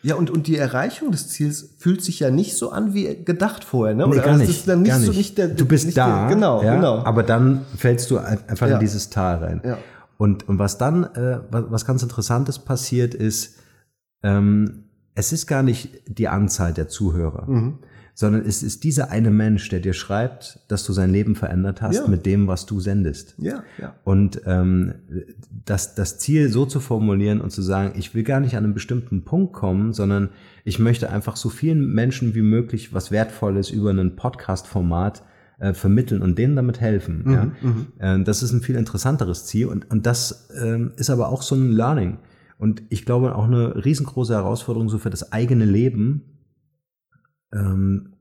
Ja, 0.02 0.16
und, 0.16 0.30
und 0.30 0.46
die 0.48 0.56
Erreichung 0.56 1.12
des 1.12 1.28
Ziels 1.28 1.74
fühlt 1.78 2.02
sich 2.02 2.20
ja 2.20 2.30
nicht 2.30 2.56
so 2.56 2.70
an 2.70 2.92
wie 2.92 3.24
gedacht 3.24 3.62
vorher, 3.62 3.94
ne? 3.94 4.06
Oder 4.06 4.16
nee, 4.16 4.24
gar 4.24 4.36
nicht, 4.36 4.50
ist 4.50 4.68
dann 4.68 4.82
nicht, 4.82 4.90
gar 4.90 4.98
nicht. 4.98 5.06
So 5.06 5.12
nicht 5.12 5.38
der, 5.38 5.48
du 5.48 5.64
bist 5.64 5.96
da, 5.96 6.26
der, 6.26 6.34
genau, 6.34 6.62
ja, 6.62 6.74
genau. 6.74 6.98
aber 7.04 7.22
dann 7.22 7.64
fällst 7.76 8.10
du 8.10 8.18
einfach 8.18 8.68
ja. 8.68 8.74
in 8.74 8.80
dieses 8.80 9.10
Tal 9.10 9.36
rein. 9.36 9.60
Ja. 9.64 9.78
Und, 10.18 10.48
und 10.48 10.58
was 10.58 10.78
dann, 10.78 11.04
äh, 11.04 11.40
was, 11.50 11.64
was 11.68 11.84
ganz 11.86 12.02
Interessantes 12.02 12.58
passiert 12.58 13.14
ist, 13.14 13.58
ähm, 14.22 14.84
es 15.14 15.32
ist 15.32 15.46
gar 15.46 15.62
nicht 15.62 15.90
die 16.06 16.28
Anzahl 16.28 16.72
der 16.72 16.88
Zuhörer, 16.88 17.48
mhm 17.48 17.78
sondern 18.14 18.44
es 18.44 18.62
ist 18.62 18.84
dieser 18.84 19.10
eine 19.10 19.30
Mensch, 19.30 19.68
der 19.70 19.80
dir 19.80 19.94
schreibt, 19.94 20.60
dass 20.68 20.84
du 20.84 20.92
sein 20.92 21.10
Leben 21.10 21.34
verändert 21.34 21.80
hast 21.80 21.96
ja. 21.96 22.06
mit 22.06 22.26
dem, 22.26 22.46
was 22.46 22.66
du 22.66 22.78
sendest. 22.78 23.34
Ja, 23.38 23.64
ja. 23.78 23.94
Und 24.04 24.42
ähm, 24.44 24.94
das, 25.64 25.94
das 25.94 26.18
Ziel 26.18 26.50
so 26.50 26.66
zu 26.66 26.80
formulieren 26.80 27.40
und 27.40 27.50
zu 27.50 27.62
sagen, 27.62 27.94
ich 27.96 28.14
will 28.14 28.22
gar 28.22 28.40
nicht 28.40 28.56
an 28.56 28.64
einen 28.64 28.74
bestimmten 28.74 29.24
Punkt 29.24 29.54
kommen, 29.54 29.92
sondern 29.92 30.28
ich 30.64 30.78
möchte 30.78 31.10
einfach 31.10 31.36
so 31.36 31.48
vielen 31.48 31.92
Menschen 31.92 32.34
wie 32.34 32.42
möglich 32.42 32.92
was 32.92 33.10
Wertvolles 33.10 33.70
über 33.70 33.90
ein 33.90 34.14
Podcast-Format 34.14 35.22
äh, 35.58 35.72
vermitteln 35.72 36.20
und 36.20 36.38
denen 36.38 36.54
damit 36.54 36.80
helfen. 36.80 37.22
Mhm, 37.24 37.86
ja? 38.00 38.16
Äh, 38.16 38.24
das 38.24 38.42
ist 38.42 38.52
ein 38.52 38.60
viel 38.60 38.76
interessanteres 38.76 39.46
Ziel 39.46 39.68
und, 39.68 39.90
und 39.90 40.04
das 40.04 40.50
äh, 40.50 40.86
ist 40.96 41.08
aber 41.08 41.30
auch 41.30 41.40
so 41.40 41.54
ein 41.54 41.72
Learning. 41.72 42.18
Und 42.58 42.82
ich 42.90 43.06
glaube 43.06 43.34
auch 43.34 43.44
eine 43.44 43.84
riesengroße 43.84 44.34
Herausforderung 44.34 44.88
so 44.88 44.98
für 44.98 45.10
das 45.10 45.32
eigene 45.32 45.64
Leben, 45.64 46.31
ähm, 47.52 48.14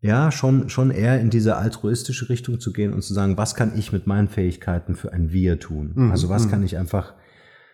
ja, 0.00 0.32
schon, 0.32 0.70
schon 0.70 0.90
eher 0.90 1.20
in 1.20 1.30
diese 1.30 1.56
altruistische 1.56 2.28
Richtung 2.28 2.58
zu 2.58 2.72
gehen 2.72 2.94
und 2.94 3.02
zu 3.02 3.12
sagen, 3.12 3.36
was 3.36 3.54
kann 3.54 3.76
ich 3.76 3.92
mit 3.92 4.06
meinen 4.06 4.28
Fähigkeiten 4.28 4.94
für 4.94 5.12
ein 5.12 5.30
Wir 5.30 5.58
tun? 5.58 5.92
Mhm. 5.94 6.10
Also 6.10 6.28
was 6.28 6.46
mhm. 6.46 6.50
kann 6.50 6.62
ich 6.62 6.78
einfach 6.78 7.14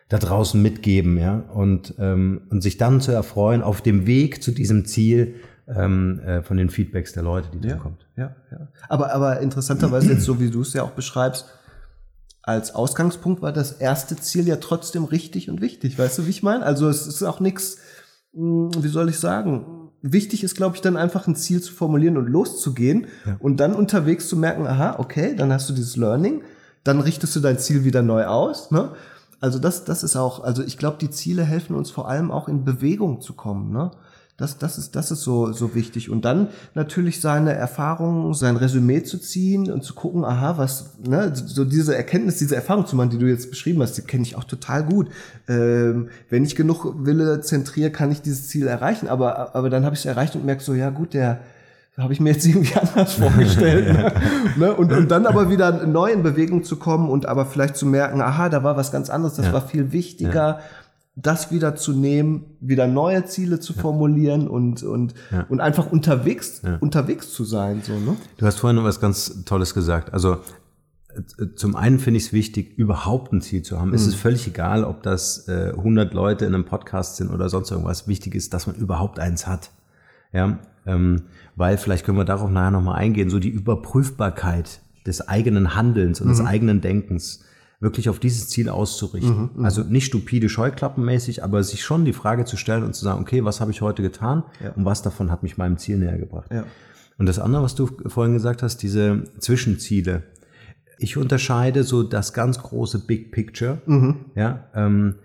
da 0.08 0.18
draußen 0.18 0.60
mitgeben, 0.60 1.18
ja? 1.18 1.38
Und, 1.38 1.94
ähm, 1.98 2.42
und 2.50 2.62
sich 2.62 2.76
dann 2.76 3.00
zu 3.00 3.12
erfreuen 3.12 3.62
auf 3.62 3.80
dem 3.80 4.06
Weg 4.06 4.42
zu 4.42 4.52
diesem 4.52 4.84
Ziel, 4.84 5.36
ähm, 5.68 6.20
äh, 6.20 6.42
von 6.42 6.56
den 6.56 6.70
Feedbacks 6.70 7.12
der 7.12 7.22
Leute, 7.22 7.48
die 7.50 7.66
ja, 7.66 7.74
da 7.74 7.80
kommt. 7.80 8.06
Ja, 8.16 8.36
ja. 8.50 8.68
Aber, 8.88 9.12
aber 9.12 9.40
interessanterweise 9.40 10.12
jetzt 10.12 10.24
so, 10.24 10.38
wie 10.40 10.50
du 10.50 10.60
es 10.60 10.72
ja 10.72 10.82
auch 10.82 10.92
beschreibst, 10.92 11.46
als 12.42 12.74
Ausgangspunkt 12.74 13.42
war 13.42 13.52
das 13.52 13.72
erste 13.72 14.14
Ziel 14.16 14.46
ja 14.46 14.56
trotzdem 14.56 15.04
richtig 15.04 15.50
und 15.50 15.60
wichtig. 15.60 15.98
Weißt 15.98 16.18
du, 16.18 16.26
wie 16.26 16.30
ich 16.30 16.44
meine? 16.44 16.64
Also 16.64 16.88
es 16.88 17.06
ist 17.06 17.22
auch 17.24 17.40
nichts, 17.40 17.78
hm, 18.32 18.70
wie 18.78 18.88
soll 18.88 19.08
ich 19.08 19.18
sagen? 19.18 19.85
Wichtig 20.12 20.44
ist, 20.44 20.56
glaube 20.56 20.76
ich, 20.76 20.82
dann 20.82 20.96
einfach 20.96 21.26
ein 21.26 21.34
Ziel 21.34 21.60
zu 21.60 21.72
formulieren 21.72 22.16
und 22.16 22.28
loszugehen 22.28 23.06
ja. 23.24 23.36
und 23.40 23.58
dann 23.58 23.74
unterwegs 23.74 24.28
zu 24.28 24.36
merken, 24.36 24.66
aha, 24.66 24.96
okay, 24.98 25.34
dann 25.36 25.52
hast 25.52 25.68
du 25.68 25.74
dieses 25.74 25.96
Learning, 25.96 26.42
dann 26.84 27.00
richtest 27.00 27.34
du 27.34 27.40
dein 27.40 27.58
Ziel 27.58 27.84
wieder 27.84 28.02
neu 28.02 28.26
aus. 28.26 28.70
Ne? 28.70 28.90
Also 29.40 29.58
das, 29.58 29.84
das 29.84 30.02
ist 30.02 30.16
auch, 30.16 30.44
also 30.44 30.62
ich 30.62 30.78
glaube, 30.78 30.98
die 31.00 31.10
Ziele 31.10 31.44
helfen 31.44 31.74
uns 31.74 31.90
vor 31.90 32.08
allem 32.08 32.30
auch 32.30 32.48
in 32.48 32.64
Bewegung 32.64 33.20
zu 33.20 33.32
kommen. 33.32 33.72
Ne? 33.72 33.90
Das, 34.38 34.58
das 34.58 34.76
ist, 34.76 34.94
das 34.94 35.10
ist 35.10 35.22
so, 35.22 35.52
so 35.52 35.74
wichtig. 35.74 36.10
Und 36.10 36.26
dann 36.26 36.48
natürlich 36.74 37.22
seine 37.22 37.54
Erfahrungen, 37.54 38.34
sein 38.34 38.56
Resümee 38.56 39.02
zu 39.02 39.16
ziehen 39.16 39.72
und 39.72 39.82
zu 39.82 39.94
gucken, 39.94 40.26
aha, 40.26 40.58
was, 40.58 40.98
ne, 41.02 41.32
so 41.34 41.64
diese 41.64 41.96
Erkenntnis, 41.96 42.36
diese 42.36 42.54
Erfahrung 42.54 42.86
zu 42.86 42.96
machen, 42.96 43.08
die 43.08 43.18
du 43.18 43.26
jetzt 43.26 43.48
beschrieben 43.48 43.80
hast, 43.80 43.94
die 43.94 44.02
kenne 44.02 44.24
ich 44.24 44.36
auch 44.36 44.44
total 44.44 44.84
gut. 44.84 45.08
Ähm, 45.48 46.10
wenn 46.28 46.44
ich 46.44 46.54
genug 46.54 47.06
Wille 47.06 47.40
zentriere, 47.40 47.90
kann 47.90 48.12
ich 48.12 48.20
dieses 48.20 48.48
Ziel 48.48 48.66
erreichen. 48.66 49.08
Aber, 49.08 49.54
aber 49.54 49.70
dann 49.70 49.86
habe 49.86 49.94
ich 49.94 50.00
es 50.00 50.06
erreicht 50.06 50.34
und 50.34 50.44
merke 50.44 50.62
so, 50.62 50.74
ja 50.74 50.90
gut, 50.90 51.14
der, 51.14 51.40
habe 51.96 52.12
ich 52.12 52.20
mir 52.20 52.32
jetzt 52.32 52.44
irgendwie 52.46 52.74
anders 52.74 53.14
vorgestellt. 53.14 53.86
ne? 53.94 54.12
ne? 54.56 54.74
Und, 54.74 54.92
und 54.92 55.10
dann 55.10 55.24
aber 55.24 55.48
wieder 55.48 55.86
neu 55.86 56.12
in 56.12 56.22
Bewegung 56.22 56.62
zu 56.62 56.76
kommen 56.76 57.08
und 57.08 57.24
aber 57.24 57.46
vielleicht 57.46 57.78
zu 57.78 57.86
merken, 57.86 58.20
aha, 58.20 58.50
da 58.50 58.62
war 58.62 58.76
was 58.76 58.92
ganz 58.92 59.08
anderes, 59.08 59.36
das 59.36 59.46
ja. 59.46 59.52
war 59.54 59.66
viel 59.66 59.92
wichtiger. 59.92 60.32
Ja 60.34 60.60
das 61.16 61.50
wieder 61.50 61.74
zu 61.74 61.94
nehmen, 61.94 62.44
wieder 62.60 62.86
neue 62.86 63.24
Ziele 63.24 63.58
zu 63.58 63.72
formulieren 63.72 64.48
und, 64.48 64.82
und, 64.82 65.14
ja. 65.32 65.46
und 65.48 65.60
einfach 65.60 65.90
unterwegs, 65.90 66.60
ja. 66.62 66.76
unterwegs 66.76 67.32
zu 67.32 67.44
sein. 67.44 67.80
So, 67.82 67.94
ne? 67.94 68.16
Du 68.36 68.44
hast 68.44 68.58
vorhin 68.58 68.76
noch 68.76 68.84
was 68.84 69.00
ganz 69.00 69.44
Tolles 69.46 69.72
gesagt. 69.72 70.12
Also 70.12 70.34
äh, 71.14 71.54
zum 71.54 71.74
einen 71.74 71.98
finde 71.98 72.18
ich 72.18 72.26
es 72.26 72.32
wichtig, 72.34 72.76
überhaupt 72.76 73.32
ein 73.32 73.40
Ziel 73.40 73.62
zu 73.62 73.80
haben. 73.80 73.88
Mhm. 73.88 73.94
Es 73.94 74.06
ist 74.06 74.16
völlig 74.16 74.46
egal, 74.46 74.84
ob 74.84 75.02
das 75.02 75.48
äh, 75.48 75.72
100 75.74 76.12
Leute 76.12 76.44
in 76.44 76.54
einem 76.54 76.66
Podcast 76.66 77.16
sind 77.16 77.30
oder 77.30 77.48
sonst 77.48 77.70
irgendwas. 77.70 78.06
Wichtig 78.06 78.34
ist, 78.34 78.52
dass 78.52 78.66
man 78.66 78.76
überhaupt 78.76 79.18
eins 79.18 79.46
hat. 79.46 79.70
Ja, 80.34 80.58
ähm, 80.84 81.22
weil 81.54 81.78
vielleicht 81.78 82.04
können 82.04 82.18
wir 82.18 82.26
darauf 82.26 82.50
nachher 82.50 82.72
nochmal 82.72 82.96
eingehen, 82.96 83.30
so 83.30 83.38
die 83.38 83.48
Überprüfbarkeit 83.48 84.80
des 85.06 85.26
eigenen 85.26 85.74
Handelns 85.74 86.20
und 86.20 86.26
mhm. 86.26 86.32
des 86.32 86.40
eigenen 86.44 86.80
Denkens 86.82 87.42
wirklich 87.80 88.08
auf 88.08 88.18
dieses 88.18 88.48
Ziel 88.48 88.68
auszurichten. 88.68 89.36
Mhm, 89.36 89.50
mhm, 89.56 89.64
also 89.64 89.82
nicht 89.82 90.06
stupide 90.06 90.48
Scheuklappenmäßig, 90.48 91.44
aber 91.44 91.62
sich 91.62 91.84
schon 91.84 92.04
die 92.04 92.12
Frage 92.12 92.44
zu 92.44 92.56
stellen 92.56 92.84
und 92.84 92.94
zu 92.94 93.04
sagen, 93.04 93.20
okay, 93.20 93.44
was 93.44 93.60
habe 93.60 93.70
ich 93.70 93.82
heute 93.82 94.02
getan 94.02 94.44
ja. 94.62 94.72
und 94.72 94.84
was 94.84 95.02
davon 95.02 95.30
hat 95.30 95.42
mich 95.42 95.58
meinem 95.58 95.76
Ziel 95.76 95.98
näher 95.98 96.18
gebracht. 96.18 96.50
Ja. 96.52 96.64
Und 97.18 97.26
das 97.26 97.38
andere, 97.38 97.62
was 97.62 97.74
du 97.74 97.88
vorhin 98.06 98.34
gesagt 98.34 98.62
hast, 98.62 98.78
diese 98.78 99.24
Zwischenziele. 99.38 100.24
Ich 100.98 101.16
unterscheide 101.16 101.84
so 101.84 102.02
das 102.02 102.32
ganz 102.32 102.58
große 102.58 103.06
Big 103.06 103.32
Picture, 103.32 103.78
mhm. 103.86 104.16
ja, 104.34 104.64
ähm, 104.74 105.16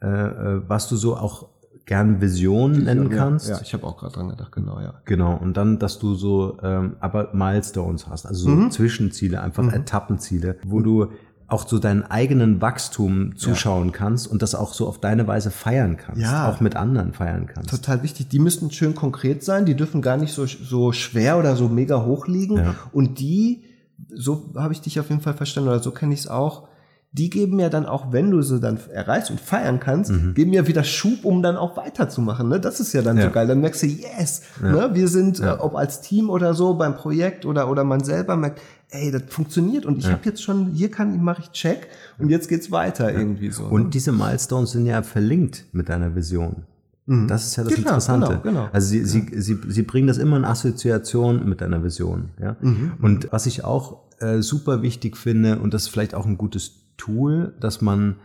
äh, 0.00 0.06
äh 0.08 0.62
was 0.66 0.88
du 0.88 0.96
so 0.96 1.16
auch 1.16 1.48
gern 1.84 2.20
Vision 2.20 2.84
nennen 2.84 3.10
ja, 3.10 3.16
kannst. 3.16 3.48
Ja, 3.48 3.60
ich 3.60 3.74
habe 3.74 3.86
auch 3.86 3.96
gerade 3.96 4.14
dran 4.14 4.28
gedacht, 4.28 4.52
genau, 4.52 4.80
ja. 4.80 4.94
Genau, 5.04 5.36
und 5.36 5.56
dann, 5.56 5.78
dass 5.78 5.98
du 5.98 6.14
so 6.14 6.58
ähm, 6.62 6.96
aber 7.00 7.30
Milestones 7.34 8.08
hast, 8.08 8.26
also 8.26 8.44
so 8.44 8.50
mhm. 8.50 8.70
Zwischenziele, 8.70 9.40
einfach 9.40 9.64
mhm. 9.64 9.70
Etappenziele, 9.70 10.58
wo 10.64 10.80
du 10.80 11.08
auch 11.52 11.68
so 11.68 11.78
deinen 11.78 12.02
eigenen 12.02 12.60
Wachstum 12.60 13.36
zuschauen 13.36 13.88
ja. 13.88 13.92
kannst 13.92 14.26
und 14.26 14.42
das 14.42 14.54
auch 14.54 14.72
so 14.72 14.88
auf 14.88 14.98
deine 14.98 15.26
Weise 15.26 15.50
feiern 15.50 15.96
kannst, 15.96 16.22
ja. 16.22 16.50
auch 16.50 16.60
mit 16.60 16.76
anderen 16.76 17.12
feiern 17.12 17.46
kannst. 17.46 17.70
Total 17.70 18.02
wichtig. 18.02 18.28
Die 18.28 18.38
müssen 18.38 18.70
schön 18.70 18.94
konkret 18.94 19.44
sein, 19.44 19.66
die 19.66 19.76
dürfen 19.76 20.02
gar 20.02 20.16
nicht 20.16 20.32
so, 20.32 20.46
so 20.46 20.92
schwer 20.92 21.38
oder 21.38 21.54
so 21.56 21.68
mega 21.68 22.04
hoch 22.04 22.26
liegen. 22.26 22.56
Ja. 22.56 22.74
Und 22.92 23.20
die, 23.20 23.64
so 24.08 24.52
habe 24.56 24.72
ich 24.72 24.80
dich 24.80 24.98
auf 24.98 25.10
jeden 25.10 25.20
Fall 25.20 25.34
verstanden 25.34 25.68
oder 25.68 25.80
so 25.80 25.90
kenne 25.90 26.14
ich 26.14 26.20
es 26.20 26.28
auch, 26.28 26.68
die 27.14 27.28
geben 27.28 27.60
ja 27.60 27.68
dann 27.68 27.84
auch, 27.84 28.10
wenn 28.10 28.30
du 28.30 28.40
sie 28.40 28.58
dann 28.58 28.78
erreichst 28.90 29.30
und 29.30 29.38
feiern 29.38 29.80
kannst, 29.80 30.10
mhm. 30.10 30.32
geben 30.32 30.54
ja 30.54 30.66
wieder 30.66 30.82
Schub, 30.82 31.26
um 31.26 31.42
dann 31.42 31.56
auch 31.56 31.76
weiterzumachen. 31.76 32.48
Ne? 32.48 32.58
Das 32.58 32.80
ist 32.80 32.94
ja 32.94 33.02
dann 33.02 33.18
ja. 33.18 33.24
so 33.24 33.30
geil. 33.30 33.46
Dann 33.46 33.60
merkst 33.60 33.82
du, 33.82 33.86
yes, 33.86 34.40
ja. 34.62 34.72
ne? 34.72 34.90
wir 34.94 35.08
sind, 35.08 35.38
ja. 35.38 35.56
äh, 35.56 35.58
ob 35.58 35.76
als 35.76 36.00
Team 36.00 36.30
oder 36.30 36.54
so, 36.54 36.72
beim 36.74 36.96
Projekt 36.96 37.44
oder, 37.44 37.68
oder 37.68 37.84
man 37.84 38.02
selber 38.02 38.36
merkt, 38.36 38.62
ey, 38.88 39.10
das 39.10 39.24
funktioniert 39.28 39.84
und 39.84 39.98
ich 39.98 40.04
ja. 40.04 40.12
habe 40.12 40.22
jetzt 40.24 40.42
schon, 40.42 40.68
hier 40.72 40.90
kann 40.90 41.22
mache 41.22 41.42
ich 41.42 41.50
Check 41.50 41.88
und 42.18 42.30
jetzt 42.30 42.48
geht's 42.48 42.70
weiter 42.70 43.12
irgendwie 43.12 43.50
so. 43.50 43.64
Und 43.64 43.84
ne? 43.84 43.90
diese 43.90 44.12
Milestones 44.12 44.72
sind 44.72 44.86
ja 44.86 45.02
verlinkt 45.02 45.66
mit 45.72 45.90
deiner 45.90 46.14
Vision. 46.14 46.64
Mhm. 47.04 47.28
Das 47.28 47.46
ist 47.46 47.56
ja 47.56 47.64
das 47.64 47.74
genau, 47.74 47.88
Interessante. 47.88 48.40
Genau, 48.42 48.42
genau. 48.42 48.68
Also 48.72 48.88
sie, 48.88 49.04
sie, 49.04 49.26
sie, 49.34 49.58
sie 49.68 49.82
bringen 49.82 50.06
das 50.06 50.16
immer 50.16 50.38
in 50.38 50.46
Assoziation 50.46 51.46
mit 51.46 51.60
deiner 51.60 51.84
Vision. 51.84 52.30
Ja? 52.40 52.56
Mhm. 52.60 52.92
Und 53.02 53.32
was 53.32 53.44
ich 53.44 53.64
auch 53.64 54.00
äh, 54.20 54.40
super 54.40 54.80
wichtig 54.80 55.16
finde, 55.16 55.58
und 55.58 55.74
das 55.74 55.82
ist 55.82 55.88
vielleicht 55.88 56.14
auch 56.14 56.26
ein 56.26 56.38
gutes 56.38 56.81
Tool, 56.96 57.54
dass 57.60 57.80
man 57.80 58.16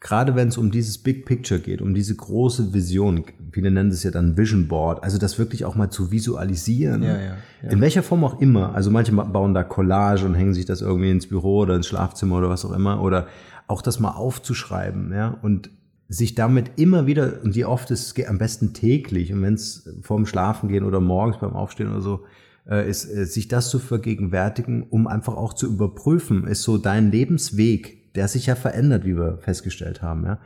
gerade 0.00 0.36
wenn 0.36 0.48
es 0.48 0.58
um 0.58 0.70
dieses 0.70 0.98
Big 0.98 1.24
Picture 1.24 1.58
geht, 1.58 1.80
um 1.80 1.94
diese 1.94 2.14
große 2.14 2.72
Vision, 2.72 3.24
viele 3.50 3.70
nennen 3.70 3.90
es 3.90 4.02
ja 4.02 4.10
dann 4.10 4.36
Vision 4.36 4.68
Board, 4.68 5.02
also 5.02 5.18
das 5.18 5.38
wirklich 5.38 5.64
auch 5.64 5.74
mal 5.74 5.90
zu 5.90 6.10
visualisieren, 6.10 7.02
ja, 7.02 7.16
ja, 7.16 7.36
ja. 7.62 7.70
in 7.70 7.80
welcher 7.80 8.02
Form 8.02 8.22
auch 8.24 8.40
immer. 8.40 8.74
Also 8.74 8.90
manche 8.90 9.12
bauen 9.12 9.54
da 9.54 9.64
Collage 9.64 10.24
und 10.24 10.34
hängen 10.34 10.54
sich 10.54 10.64
das 10.66 10.82
irgendwie 10.82 11.10
ins 11.10 11.26
Büro 11.26 11.58
oder 11.58 11.74
ins 11.74 11.86
Schlafzimmer 11.86 12.36
oder 12.36 12.48
was 12.50 12.64
auch 12.64 12.72
immer, 12.72 13.02
oder 13.02 13.26
auch 13.68 13.82
das 13.82 13.98
mal 13.98 14.12
aufzuschreiben, 14.12 15.12
ja, 15.12 15.38
und 15.42 15.70
sich 16.08 16.36
damit 16.36 16.72
immer 16.76 17.06
wieder, 17.06 17.40
und 17.42 17.56
wie 17.56 17.64
oft 17.64 17.90
es 17.90 18.14
am 18.28 18.38
besten 18.38 18.74
täglich, 18.74 19.32
und 19.32 19.42
wenn 19.42 19.54
es 19.54 19.90
vorm 20.02 20.26
Schlafen 20.26 20.68
gehen 20.68 20.84
oder 20.84 21.00
morgens 21.00 21.38
beim 21.38 21.54
Aufstehen 21.54 21.90
oder 21.90 22.00
so, 22.00 22.20
ist, 22.66 23.04
äh, 23.10 23.26
sich 23.26 23.48
das 23.48 23.70
zu 23.70 23.78
vergegenwärtigen, 23.78 24.82
um 24.82 25.06
einfach 25.06 25.34
auch 25.34 25.54
zu 25.54 25.66
überprüfen, 25.66 26.46
ist 26.46 26.62
so 26.62 26.78
dein 26.78 27.10
Lebensweg 27.10 28.06
der 28.16 28.28
sich 28.28 28.46
ja 28.46 28.54
verändert, 28.54 29.04
wie 29.04 29.16
wir 29.16 29.38
festgestellt 29.38 30.02
haben. 30.02 30.24
Ja. 30.24 30.38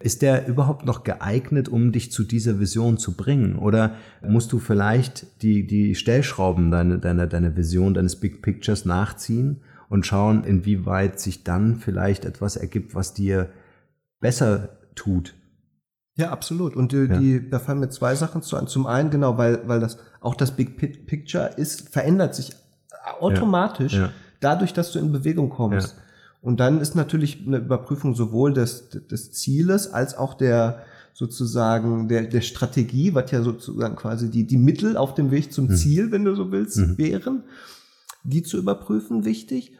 Ist 0.00 0.22
der 0.22 0.48
überhaupt 0.48 0.84
noch 0.84 1.04
geeignet, 1.04 1.68
um 1.68 1.92
dich 1.92 2.10
zu 2.10 2.24
dieser 2.24 2.58
Vision 2.58 2.98
zu 2.98 3.16
bringen? 3.16 3.56
Oder 3.56 3.94
musst 4.20 4.52
du 4.52 4.58
vielleicht 4.58 5.42
die, 5.42 5.66
die 5.66 5.94
Stellschrauben 5.94 6.72
deiner, 6.72 6.98
deiner, 6.98 7.28
deiner 7.28 7.56
Vision, 7.56 7.94
deines 7.94 8.16
Big 8.16 8.42
Pictures 8.42 8.84
nachziehen 8.84 9.60
und 9.88 10.04
schauen, 10.04 10.42
inwieweit 10.42 11.20
sich 11.20 11.44
dann 11.44 11.76
vielleicht 11.76 12.24
etwas 12.24 12.56
ergibt, 12.56 12.96
was 12.96 13.14
dir 13.14 13.50
besser 14.20 14.80
tut? 14.96 15.34
Ja, 16.16 16.30
absolut. 16.30 16.76
Und 16.76 16.92
die, 16.92 16.96
ja. 16.96 17.18
die, 17.18 17.50
da 17.50 17.58
fallen 17.58 17.80
mir 17.80 17.88
zwei 17.88 18.14
Sachen 18.14 18.42
zu 18.42 18.56
an. 18.56 18.66
Zum 18.66 18.86
einen, 18.86 19.10
genau, 19.10 19.38
weil, 19.38 19.66
weil 19.66 19.80
das, 19.80 19.98
auch 20.20 20.34
das 20.34 20.52
Big 20.52 20.76
Picture 21.06 21.50
ist, 21.56 21.88
verändert 21.88 22.34
sich 22.34 22.52
automatisch 23.20 23.94
ja. 23.94 24.02
Ja. 24.02 24.10
dadurch, 24.40 24.72
dass 24.72 24.92
du 24.92 24.98
in 24.98 25.12
Bewegung 25.12 25.48
kommst. 25.48 25.96
Und 26.42 26.60
dann 26.60 26.80
ist 26.80 26.96
natürlich 26.96 27.46
eine 27.46 27.58
Überprüfung 27.58 28.14
sowohl 28.14 28.52
des, 28.52 28.90
des 28.90 29.32
Zieles 29.32 29.92
als 29.92 30.16
auch 30.16 30.34
der 30.34 30.82
sozusagen 31.14 32.08
der, 32.08 32.22
der 32.22 32.40
Strategie, 32.40 33.14
was 33.14 33.30
ja 33.30 33.42
sozusagen 33.42 33.96
quasi 33.96 34.30
die, 34.30 34.46
die 34.46 34.56
Mittel 34.56 34.96
auf 34.96 35.14
dem 35.14 35.30
Weg 35.30 35.52
zum 35.52 35.66
mhm. 35.66 35.76
Ziel, 35.76 36.10
wenn 36.10 36.24
du 36.24 36.34
so 36.34 36.50
willst, 36.50 36.78
mhm. 36.78 36.98
wären, 36.98 37.44
die 38.24 38.42
zu 38.42 38.58
überprüfen 38.58 39.24
wichtig. 39.24 39.72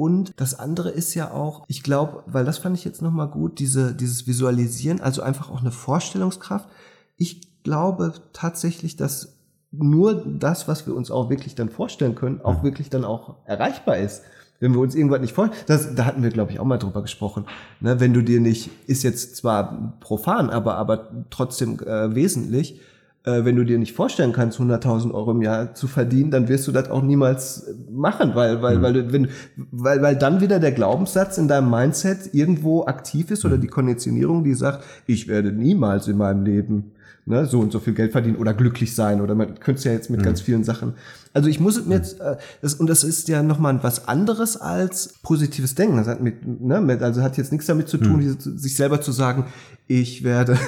Und 0.00 0.32
das 0.38 0.58
andere 0.58 0.88
ist 0.88 1.12
ja 1.12 1.30
auch, 1.30 1.66
ich 1.68 1.82
glaube, 1.82 2.22
weil 2.24 2.46
das 2.46 2.56
fand 2.56 2.74
ich 2.74 2.86
jetzt 2.86 3.02
nochmal 3.02 3.28
gut, 3.28 3.58
diese, 3.58 3.94
dieses 3.94 4.26
Visualisieren, 4.26 5.02
also 5.02 5.20
einfach 5.20 5.50
auch 5.50 5.60
eine 5.60 5.72
Vorstellungskraft. 5.72 6.70
Ich 7.18 7.62
glaube 7.64 8.14
tatsächlich, 8.32 8.96
dass 8.96 9.34
nur 9.70 10.24
das, 10.24 10.66
was 10.68 10.86
wir 10.86 10.96
uns 10.96 11.10
auch 11.10 11.28
wirklich 11.28 11.54
dann 11.54 11.68
vorstellen 11.68 12.14
können, 12.14 12.40
auch 12.40 12.62
wirklich 12.62 12.88
dann 12.88 13.04
auch 13.04 13.36
erreichbar 13.44 13.98
ist 13.98 14.22
wenn 14.62 14.74
wir 14.74 14.80
uns 14.80 14.94
irgendwas 14.94 15.22
nicht 15.22 15.32
vorstellen, 15.32 15.62
das, 15.66 15.94
da 15.94 16.04
hatten 16.04 16.22
wir, 16.22 16.28
glaube 16.28 16.52
ich, 16.52 16.60
auch 16.60 16.66
mal 16.66 16.76
drüber 16.76 17.00
gesprochen. 17.00 17.46
Ne, 17.80 17.98
wenn 17.98 18.12
du 18.12 18.20
dir 18.20 18.40
nicht, 18.40 18.68
ist 18.86 19.02
jetzt 19.02 19.36
zwar 19.36 19.96
profan, 20.00 20.50
aber, 20.50 20.74
aber 20.74 21.08
trotzdem 21.30 21.78
äh, 21.80 22.14
wesentlich, 22.14 22.78
äh, 23.24 23.44
wenn 23.44 23.56
du 23.56 23.64
dir 23.64 23.78
nicht 23.78 23.94
vorstellen 23.94 24.32
kannst, 24.32 24.58
100.000 24.60 25.12
Euro 25.12 25.32
im 25.32 25.42
Jahr 25.42 25.74
zu 25.74 25.88
verdienen, 25.88 26.30
dann 26.30 26.48
wirst 26.48 26.66
du 26.66 26.72
das 26.72 26.90
auch 26.90 27.02
niemals 27.02 27.74
machen, 27.90 28.34
weil, 28.34 28.62
weil, 28.62 28.78
mhm. 28.78 28.82
weil, 28.82 29.12
wenn, 29.12 29.28
weil, 29.70 30.02
weil 30.02 30.16
dann 30.16 30.40
wieder 30.40 30.58
der 30.58 30.72
Glaubenssatz 30.72 31.36
in 31.36 31.48
deinem 31.48 31.70
Mindset 31.70 32.32
irgendwo 32.32 32.86
aktiv 32.86 33.30
ist 33.30 33.44
oder 33.44 33.56
mhm. 33.56 33.62
die 33.62 33.68
Konditionierung, 33.68 34.44
die 34.44 34.54
sagt, 34.54 34.84
ich 35.06 35.28
werde 35.28 35.52
niemals 35.52 36.08
in 36.08 36.16
meinem 36.16 36.44
Leben 36.44 36.92
ne, 37.26 37.46
so 37.46 37.60
und 37.60 37.72
so 37.72 37.78
viel 37.78 37.94
Geld 37.94 38.12
verdienen 38.12 38.36
oder 38.36 38.54
glücklich 38.54 38.94
sein 38.94 39.20
oder 39.20 39.34
man 39.34 39.58
könnte 39.60 39.78
es 39.78 39.84
ja 39.84 39.92
jetzt 39.92 40.10
mit 40.10 40.20
mhm. 40.20 40.24
ganz 40.24 40.40
vielen 40.40 40.64
Sachen. 40.64 40.94
Also 41.32 41.48
ich 41.48 41.60
muss 41.60 41.84
mir 41.86 41.96
jetzt, 41.96 42.20
äh, 42.20 42.36
das, 42.60 42.74
und 42.74 42.88
das 42.88 43.04
ist 43.04 43.28
ja 43.28 43.42
nochmal 43.42 43.82
was 43.82 44.08
anderes 44.08 44.56
als 44.56 45.14
positives 45.22 45.74
Denken. 45.74 45.96
Das 45.96 46.08
hat 46.08 46.20
mit, 46.20 46.46
ne, 46.46 46.80
mit, 46.80 47.02
also 47.02 47.22
hat 47.22 47.36
jetzt 47.36 47.52
nichts 47.52 47.66
damit 47.66 47.88
zu 47.88 47.98
tun, 47.98 48.24
mhm. 48.24 48.58
sich 48.58 48.74
selber 48.74 49.00
zu 49.00 49.12
sagen, 49.12 49.46
ich 49.86 50.24
werde, 50.24 50.58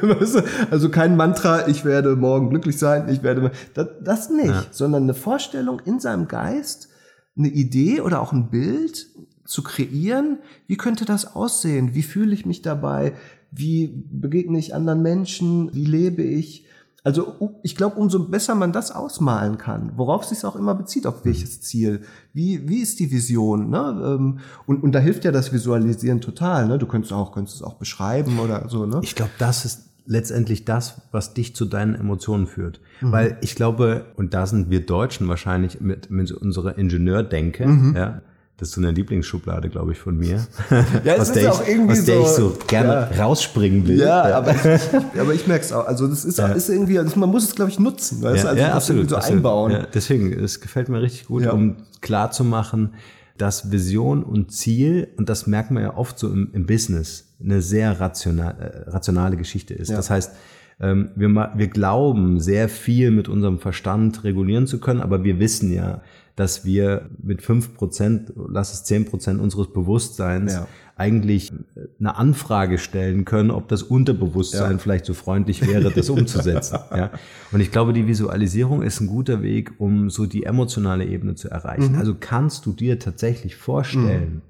also 0.70 0.90
kein 0.90 1.16
Mantra, 1.16 1.68
ich 1.68 1.84
werde 1.84 2.16
morgen 2.16 2.50
glücklich 2.50 2.78
sein, 2.78 3.08
ich 3.08 3.22
werde, 3.22 3.50
das, 3.74 3.88
das 4.02 4.30
nicht, 4.30 4.46
ja. 4.46 4.64
sondern 4.70 5.04
eine 5.04 5.14
Vorstellung 5.14 5.80
in 5.84 6.00
seinem 6.00 6.28
Geist, 6.28 6.88
eine 7.36 7.48
Idee 7.48 8.00
oder 8.00 8.20
auch 8.20 8.32
ein 8.32 8.50
Bild 8.50 9.06
zu 9.44 9.62
kreieren, 9.62 10.38
wie 10.66 10.76
könnte 10.76 11.04
das 11.04 11.34
aussehen? 11.34 11.94
Wie 11.94 12.02
fühle 12.02 12.32
ich 12.32 12.46
mich 12.46 12.62
dabei? 12.62 13.14
Wie 13.52 14.04
begegne 14.10 14.58
ich 14.58 14.74
anderen 14.74 15.02
Menschen? 15.02 15.72
Wie 15.74 15.84
lebe 15.84 16.22
ich? 16.22 16.66
also 17.04 17.58
ich 17.62 17.74
glaube, 17.74 17.96
umso 17.96 18.28
besser 18.28 18.54
man 18.54 18.72
das 18.72 18.92
ausmalen 18.92 19.58
kann, 19.58 19.92
worauf 19.96 20.24
sich 20.24 20.44
auch 20.44 20.54
immer 20.54 20.74
bezieht, 20.74 21.06
auf 21.06 21.24
welches 21.24 21.60
Ziel, 21.60 22.02
wie, 22.32 22.68
wie 22.68 22.78
ist 22.78 23.00
die 23.00 23.10
Vision, 23.10 23.70
ne? 23.70 24.02
Ähm, 24.04 24.38
und, 24.66 24.82
und 24.82 24.92
da 24.92 25.00
hilft 25.00 25.24
ja 25.24 25.32
das 25.32 25.52
Visualisieren 25.52 26.20
total, 26.20 26.68
ne? 26.68 26.78
Du 26.78 26.86
könntest 26.86 27.12
auch, 27.12 27.32
könntest 27.32 27.56
es 27.56 27.62
auch 27.62 27.74
beschreiben 27.74 28.38
oder 28.38 28.68
so, 28.68 28.86
ne? 28.86 29.00
Ich 29.02 29.16
glaube, 29.16 29.32
das 29.38 29.64
ist 29.64 29.88
letztendlich 30.06 30.64
das, 30.64 31.00
was 31.10 31.34
dich 31.34 31.56
zu 31.56 31.64
deinen 31.64 31.94
Emotionen 31.96 32.46
führt. 32.46 32.80
Mhm. 33.00 33.12
Weil 33.12 33.38
ich 33.40 33.56
glaube, 33.56 34.06
und 34.16 34.34
da 34.34 34.46
sind 34.46 34.70
wir 34.70 34.86
Deutschen 34.86 35.26
wahrscheinlich 35.28 35.80
mit, 35.80 36.10
mit 36.10 36.30
unserer 36.30 36.78
Ingenieurdenke, 36.78 37.66
mhm. 37.66 37.96
ja, 37.96 38.22
das 38.62 38.68
ist 38.68 38.74
so 38.76 38.80
eine 38.80 38.92
Lieblingsschublade, 38.92 39.70
glaube 39.70 39.90
ich, 39.90 39.98
von 39.98 40.16
mir. 40.16 40.46
Ja, 41.04 41.16
es 41.16 41.30
ist 41.30 41.46
auch 41.48 41.66
irgendwie 41.66 41.98
aus 41.98 42.04
der 42.04 42.20
ich 42.20 42.26
so 42.28 42.56
gerne 42.68 43.08
ja. 43.12 43.24
rausspringen 43.24 43.88
will. 43.88 43.98
Ja, 43.98 44.28
ja. 44.28 44.38
aber 44.38 44.52
ich, 44.52 44.60
aber 45.20 45.34
ich 45.34 45.48
merke 45.48 45.64
es 45.64 45.72
auch. 45.72 45.84
Also 45.84 46.06
das 46.06 46.24
ist, 46.24 46.38
ja. 46.38 46.46
ist 46.46 46.68
irgendwie, 46.68 46.96
also 46.96 47.18
man 47.18 47.28
muss 47.28 47.42
es, 47.42 47.56
glaube 47.56 47.72
ich, 47.72 47.80
nutzen. 47.80 48.22
Weißt? 48.22 48.44
Ja, 48.44 48.50
also 48.50 48.62
ja, 48.62 48.72
absolut, 48.74 49.10
so 49.10 49.16
absolut. 49.16 49.38
einbauen. 49.38 49.86
Deswegen, 49.92 50.32
es 50.32 50.60
gefällt 50.60 50.88
mir 50.88 51.02
richtig 51.02 51.26
gut, 51.26 51.44
um 51.48 51.78
klar 52.02 52.30
zu 52.30 52.44
machen, 52.44 52.94
dass 53.36 53.72
Vision 53.72 54.22
und 54.22 54.52
Ziel, 54.52 55.08
und 55.16 55.28
das 55.28 55.48
merkt 55.48 55.72
man 55.72 55.82
ja 55.82 55.96
oft 55.96 56.16
so 56.16 56.28
im, 56.28 56.50
im 56.52 56.64
Business, 56.64 57.32
eine 57.42 57.62
sehr 57.62 57.98
rational, 57.98 58.84
äh, 58.86 58.90
rationale 58.90 59.36
Geschichte 59.36 59.74
ist. 59.74 59.90
Das 59.90 60.08
heißt, 60.08 60.30
ähm, 60.78 61.10
wir, 61.16 61.28
wir 61.28 61.66
glauben 61.66 62.38
sehr 62.38 62.68
viel 62.68 63.10
mit 63.10 63.28
unserem 63.28 63.58
Verstand 63.58 64.22
regulieren 64.22 64.68
zu 64.68 64.78
können, 64.78 65.00
aber 65.00 65.24
wir 65.24 65.40
wissen 65.40 65.72
ja, 65.72 66.00
dass 66.36 66.64
wir 66.64 67.10
mit 67.22 67.42
fünf 67.42 67.74
Prozent, 67.74 68.32
lass 68.36 68.72
es 68.72 68.84
zehn 68.84 69.04
Prozent 69.04 69.40
unseres 69.40 69.72
Bewusstseins 69.72 70.54
ja. 70.54 70.68
eigentlich 70.96 71.52
eine 72.00 72.16
Anfrage 72.16 72.78
stellen 72.78 73.24
können, 73.24 73.50
ob 73.50 73.68
das 73.68 73.82
Unterbewusstsein 73.82 74.72
ja. 74.72 74.78
vielleicht 74.78 75.04
so 75.04 75.14
freundlich 75.14 75.66
wäre, 75.66 75.90
das 75.90 76.08
umzusetzen. 76.10 76.78
ja. 76.90 77.10
Und 77.50 77.60
ich 77.60 77.70
glaube, 77.70 77.92
die 77.92 78.06
Visualisierung 78.06 78.82
ist 78.82 79.00
ein 79.00 79.08
guter 79.08 79.42
Weg, 79.42 79.72
um 79.78 80.08
so 80.08 80.24
die 80.24 80.44
emotionale 80.44 81.04
Ebene 81.04 81.34
zu 81.34 81.50
erreichen. 81.50 81.92
Mhm. 81.92 81.98
Also 81.98 82.16
kannst 82.18 82.64
du 82.64 82.72
dir 82.72 82.98
tatsächlich 82.98 83.56
vorstellen, 83.56 84.34
mhm. 84.36 84.42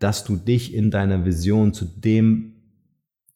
dass 0.00 0.24
du 0.24 0.36
dich 0.36 0.74
in 0.74 0.90
deiner 0.90 1.24
Vision 1.24 1.72
zu 1.72 1.84
dem 1.84 2.54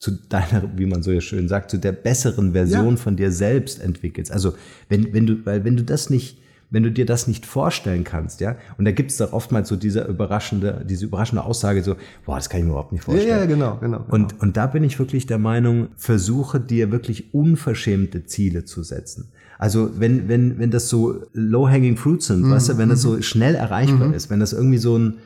zu 0.00 0.10
deiner, 0.10 0.68
wie 0.76 0.86
man 0.86 1.04
so 1.04 1.12
ja 1.12 1.20
schön 1.20 1.46
sagt, 1.46 1.70
zu 1.70 1.78
der 1.78 1.92
besseren 1.92 2.54
Version 2.54 2.90
ja. 2.90 2.96
von 2.96 3.14
dir 3.14 3.30
selbst 3.30 3.80
entwickelst. 3.80 4.32
Also 4.32 4.54
wenn, 4.88 5.12
wenn 5.12 5.26
du, 5.28 5.46
weil 5.46 5.62
wenn 5.62 5.76
du 5.76 5.84
das 5.84 6.10
nicht 6.10 6.38
wenn 6.72 6.82
du 6.82 6.90
dir 6.90 7.04
das 7.04 7.28
nicht 7.28 7.44
vorstellen 7.44 8.02
kannst, 8.02 8.40
ja, 8.40 8.56
und 8.78 8.86
da 8.86 8.92
gibt 8.92 9.10
es 9.10 9.18
doch 9.18 9.32
oftmals 9.32 9.68
so 9.68 9.76
diese 9.76 10.04
überraschende, 10.04 10.84
diese 10.88 11.04
überraschende 11.04 11.44
Aussage, 11.44 11.84
so, 11.84 11.96
boah, 12.24 12.36
das 12.36 12.48
kann 12.48 12.60
ich 12.60 12.64
mir 12.64 12.70
überhaupt 12.70 12.92
nicht 12.92 13.04
vorstellen. 13.04 13.28
Ja, 13.28 13.38
ja 13.40 13.44
genau, 13.44 13.76
genau, 13.78 13.98
genau. 13.98 14.14
Und, 14.14 14.40
und 14.40 14.56
da 14.56 14.66
bin 14.66 14.82
ich 14.82 14.98
wirklich 14.98 15.26
der 15.26 15.38
Meinung, 15.38 15.88
versuche 15.96 16.58
dir 16.58 16.90
wirklich 16.90 17.34
unverschämte 17.34 18.24
Ziele 18.24 18.64
zu 18.64 18.82
setzen. 18.82 19.28
Also 19.58 19.90
wenn, 19.98 20.28
wenn, 20.28 20.58
wenn 20.58 20.70
das 20.70 20.88
so 20.88 21.20
low-hanging 21.34 21.98
fruits 21.98 22.26
sind, 22.26 22.42
mhm. 22.42 22.50
weißt 22.50 22.70
du, 22.70 22.78
wenn 22.78 22.88
das 22.88 23.02
so 23.02 23.12
mhm. 23.12 23.22
schnell 23.22 23.54
erreichbar 23.54 24.08
mhm. 24.08 24.14
ist, 24.14 24.30
wenn 24.30 24.40
das 24.40 24.54
irgendwie 24.54 24.78
so 24.78 24.98
ein, 24.98 25.18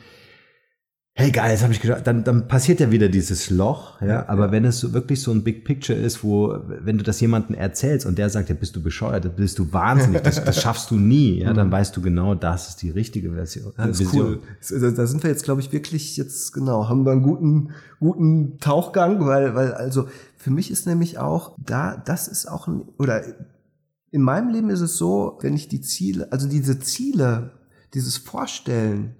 hey 1.19 1.31
geil, 1.31 1.51
jetzt 1.51 1.63
habe 1.63 1.73
ich 1.73 1.81
gedacht, 1.81 2.07
dann, 2.07 2.25
dann 2.25 2.47
passiert 2.47 2.79
ja 2.79 2.91
wieder 2.91 3.09
dieses 3.09 3.49
Loch, 3.49 4.03
ja, 4.03 4.29
aber 4.29 4.53
wenn 4.53 4.67
es 4.67 4.81
so 4.81 4.93
wirklich 4.93 5.23
so 5.23 5.33
ein 5.33 5.43
Big 5.43 5.65
Picture 5.65 5.99
ist, 5.99 6.23
wo, 6.23 6.59
wenn 6.67 6.99
du 6.99 7.05
das 7.05 7.19
jemandem 7.21 7.57
erzählst 7.57 8.05
und 8.05 8.19
der 8.19 8.29
sagt, 8.29 8.51
ja, 8.51 8.55
bist 8.55 8.77
du 8.77 8.83
bescheuert, 8.83 9.35
bist 9.35 9.59
du 9.59 9.73
wahnsinnig, 9.73 10.21
das, 10.21 10.45
das 10.45 10.61
schaffst 10.61 10.91
du 10.91 10.97
nie, 10.97 11.41
ja, 11.41 11.55
dann 11.55 11.69
mhm. 11.69 11.73
weißt 11.73 11.97
du 11.97 12.03
genau, 12.03 12.35
das 12.35 12.69
ist 12.69 12.83
die 12.83 12.91
richtige 12.91 13.33
Version. 13.33 13.73
Das 13.79 13.99
ist 13.99 14.13
cool. 14.13 14.43
Da 14.61 15.07
sind 15.07 15.23
wir 15.23 15.31
jetzt, 15.31 15.45
glaube 15.45 15.63
ich, 15.63 15.73
wirklich 15.73 16.19
jetzt, 16.19 16.53
genau, 16.53 16.91
haben 16.91 17.07
wir 17.07 17.13
einen 17.13 17.23
guten, 17.23 17.71
guten 17.99 18.59
Tauchgang, 18.59 19.25
weil, 19.25 19.55
weil, 19.55 19.73
also, 19.73 20.09
für 20.37 20.51
mich 20.51 20.71
ist 20.71 20.87
nämlich 20.87 21.19
auch, 21.19 21.57
da, 21.59 21.97
das 21.97 22.29
ist 22.29 22.47
auch 22.47 22.69
ein, 22.69 22.83
oder 22.99 23.23
in 24.11 24.21
meinem 24.21 24.51
Leben 24.51 24.69
ist 24.69 24.83
es 24.83 24.99
so, 24.99 25.39
wenn 25.41 25.55
ich 25.55 25.69
die 25.69 25.81
Ziele, 25.81 26.31
also 26.31 26.47
diese 26.47 26.79
Ziele, 26.79 27.53
dieses 27.95 28.19
Vorstellen, 28.19 29.17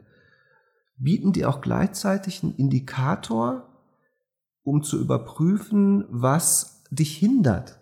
bieten 0.99 1.33
die 1.33 1.45
auch 1.45 1.61
gleichzeitig 1.61 2.43
einen 2.43 2.55
Indikator, 2.55 3.69
um 4.63 4.83
zu 4.83 5.01
überprüfen, 5.01 6.05
was 6.09 6.83
dich 6.91 7.17
hindert. 7.17 7.79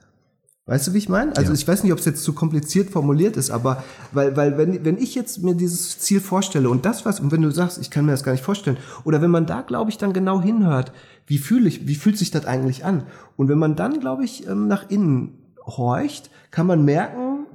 Weißt 0.66 0.88
du, 0.88 0.94
wie 0.94 0.98
ich 0.98 1.10
meine? 1.10 1.36
Also 1.36 1.52
ja. 1.52 1.54
ich 1.54 1.68
weiß 1.68 1.82
nicht, 1.82 1.92
ob 1.92 1.98
es 1.98 2.06
jetzt 2.06 2.24
zu 2.24 2.32
kompliziert 2.32 2.88
formuliert 2.88 3.36
ist, 3.36 3.50
aber 3.50 3.84
weil, 4.12 4.34
weil 4.34 4.56
wenn, 4.56 4.82
wenn 4.82 4.96
ich 4.96 5.14
jetzt 5.14 5.42
mir 5.42 5.54
dieses 5.54 5.98
Ziel 5.98 6.20
vorstelle 6.20 6.70
und 6.70 6.86
das 6.86 7.04
was, 7.04 7.20
und 7.20 7.30
wenn 7.32 7.42
du 7.42 7.50
sagst, 7.50 7.78
ich 7.78 7.90
kann 7.90 8.06
mir 8.06 8.12
das 8.12 8.24
gar 8.24 8.32
nicht 8.32 8.44
vorstellen, 8.44 8.78
oder 9.04 9.20
wenn 9.20 9.30
man 9.30 9.44
da, 9.44 9.60
glaube 9.60 9.90
ich, 9.90 9.98
dann 9.98 10.14
genau 10.14 10.40
hinhört, 10.40 10.92
wie 11.26 11.36
fühle 11.36 11.68
ich, 11.68 11.86
wie 11.86 11.94
fühlt 11.94 12.16
sich 12.16 12.30
das 12.30 12.46
eigentlich 12.46 12.84
an? 12.86 13.02
Und 13.36 13.48
wenn 13.48 13.58
man 13.58 13.76
dann, 13.76 14.00
glaube 14.00 14.24
ich, 14.24 14.46
ähm, 14.48 14.66
nach 14.66 14.88
innen 14.88 15.38
horcht, 15.66 16.30
kann 16.50 16.66
man 16.66 16.82
merken, 16.82 17.46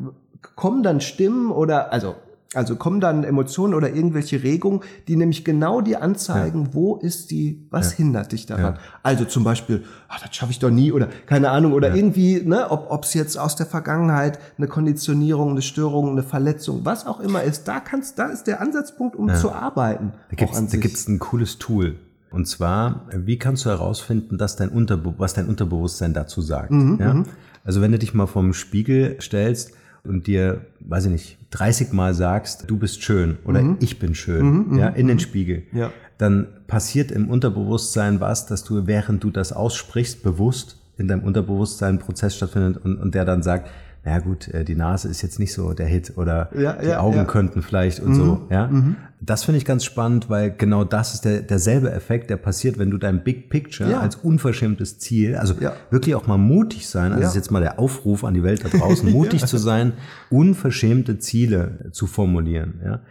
kommen 0.55 0.83
dann 0.83 1.01
Stimmen 1.01 1.51
oder, 1.51 1.91
also 1.91 2.15
also 2.55 2.75
kommen 2.75 2.99
dann 2.99 3.23
Emotionen 3.23 3.75
oder 3.75 3.93
irgendwelche 3.93 4.41
Regungen, 4.41 4.81
die 5.07 5.15
nämlich 5.15 5.45
genau 5.45 5.81
dir 5.81 6.01
anzeigen, 6.01 6.65
ja. 6.65 6.73
wo 6.73 6.95
ist 6.95 7.29
die, 7.29 7.67
was 7.69 7.91
ja. 7.91 7.97
hindert 7.97 8.31
dich 8.31 8.47
daran? 8.47 8.75
Ja. 8.75 8.79
Also 9.03 9.25
zum 9.25 9.43
Beispiel, 9.43 9.83
ach, 10.07 10.19
das 10.19 10.35
schaffe 10.35 10.51
ich 10.51 10.57
doch 10.59 10.71
nie 10.71 10.91
oder 10.91 11.09
keine 11.27 11.51
Ahnung 11.51 11.73
oder 11.73 11.93
irgendwie, 11.93 12.41
ne, 12.41 12.69
ob 12.71 13.03
es 13.03 13.13
jetzt 13.13 13.37
aus 13.37 13.55
der 13.55 13.67
Vergangenheit 13.67 14.39
eine 14.57 14.67
Konditionierung, 14.67 15.51
eine 15.51 15.61
Störung, 15.61 16.09
eine 16.09 16.23
Verletzung, 16.23 16.85
was 16.85 17.05
auch 17.05 17.19
immer 17.19 17.43
ist, 17.43 17.67
da 17.67 17.79
kannst, 17.79 18.17
da 18.17 18.25
ist 18.25 18.47
der 18.47 18.61
Ansatzpunkt, 18.61 19.15
um 19.15 19.33
zu 19.35 19.51
arbeiten. 19.51 20.13
Da 20.29 20.35
gibt's, 20.35 20.65
da 20.71 20.77
gibt's 20.77 21.07
ein 21.07 21.19
cooles 21.19 21.59
Tool. 21.59 21.97
Und 22.31 22.47
zwar, 22.47 23.05
wie 23.13 23.37
kannst 23.37 23.65
du 23.65 23.69
herausfinden, 23.69 24.37
dass 24.37 24.55
dein 24.55 24.69
Unterbe 24.69 25.15
was 25.17 25.33
dein 25.33 25.47
Unterbewusstsein 25.47 26.13
dazu 26.13 26.41
sagt? 26.41 26.71
Mhm, 26.71 26.97
ja? 26.99 27.13
Mhm. 27.13 27.25
Also 27.63 27.81
wenn 27.81 27.91
du 27.91 27.99
dich 27.99 28.13
mal 28.13 28.27
vom 28.27 28.53
Spiegel 28.53 29.17
stellst 29.21 29.73
und 30.03 30.27
dir, 30.27 30.61
weiß 30.79 31.05
ich 31.05 31.11
nicht, 31.11 31.37
30 31.51 31.93
Mal 31.93 32.13
sagst, 32.13 32.69
du 32.69 32.77
bist 32.77 33.03
schön 33.03 33.37
oder 33.45 33.61
mhm. 33.61 33.77
ich 33.79 33.99
bin 33.99 34.15
schön, 34.15 34.45
mhm, 34.45 34.65
mhm 34.69 34.79
ja, 34.79 34.89
in 34.89 35.07
den. 35.07 35.19
Spiegel, 35.19 35.63
ja. 35.73 35.91
dann 36.17 36.47
passiert 36.67 37.11
im 37.11 37.29
Unterbewusstsein 37.29 38.19
was, 38.19 38.45
dass 38.45 38.63
du, 38.63 38.87
während 38.87 39.23
du 39.23 39.31
das 39.31 39.51
aussprichst, 39.51 40.23
bewusst 40.23 40.77
in 40.97 41.07
deinem 41.07 41.23
Unterbewusstsein 41.23 41.95
ein 41.95 41.99
Prozess 41.99 42.35
stattfindet 42.35 42.83
und, 42.83 42.97
und 42.97 43.15
der 43.15 43.25
dann 43.25 43.41
sagt, 43.41 43.69
naja 44.03 44.19
gut, 44.19 44.47
äh, 44.49 44.63
die 44.63 44.75
Nase 44.75 45.09
ist 45.09 45.21
jetzt 45.21 45.39
nicht 45.39 45.53
so 45.53 45.73
der 45.73 45.87
Hit 45.87 46.13
oder 46.17 46.49
ja, 46.57 46.73
die 46.73 46.87
ja, 46.87 46.99
Augen 46.99 47.17
ja. 47.17 47.25
könnten 47.25 47.61
vielleicht 47.61 47.99
und 47.99 48.11
mhm. 48.11 48.15
so. 48.15 48.47
Ja, 48.49 48.67
mhm. 48.67 48.95
Das 49.21 49.43
finde 49.43 49.57
ich 49.57 49.65
ganz 49.65 49.83
spannend, 49.83 50.29
weil 50.29 50.51
genau 50.51 50.85
das 50.85 51.13
ist 51.13 51.25
der, 51.25 51.41
derselbe 51.41 51.91
Effekt, 51.91 52.29
der 52.29 52.37
passiert, 52.37 52.79
wenn 52.79 52.89
du 52.89 52.97
dein 52.97 53.23
Big 53.23 53.49
Picture 53.49 53.99
als 53.99 54.15
unverschämtes 54.15 54.99
Ziel, 54.99 55.35
also 55.35 55.55
wirklich 55.89 56.15
auch 56.15 56.25
mal 56.25 56.37
mutig 56.37 56.87
sein, 56.87 57.11
also 57.11 57.27
ist 57.27 57.35
jetzt 57.35 57.51
mal 57.51 57.59
der 57.59 57.79
Aufruf 57.79 58.23
an 58.23 58.33
die 58.33 58.43
Welt 58.43 58.63
da 58.63 58.69
draußen, 58.69 59.11
mutig 59.11 59.45
zu 59.45 59.57
sein, 59.57 59.93
unverschämte 60.29 61.19
Ziele 61.19 61.89
zu 61.91 62.07
formulieren. 62.07 62.79
Ja. 62.83 63.01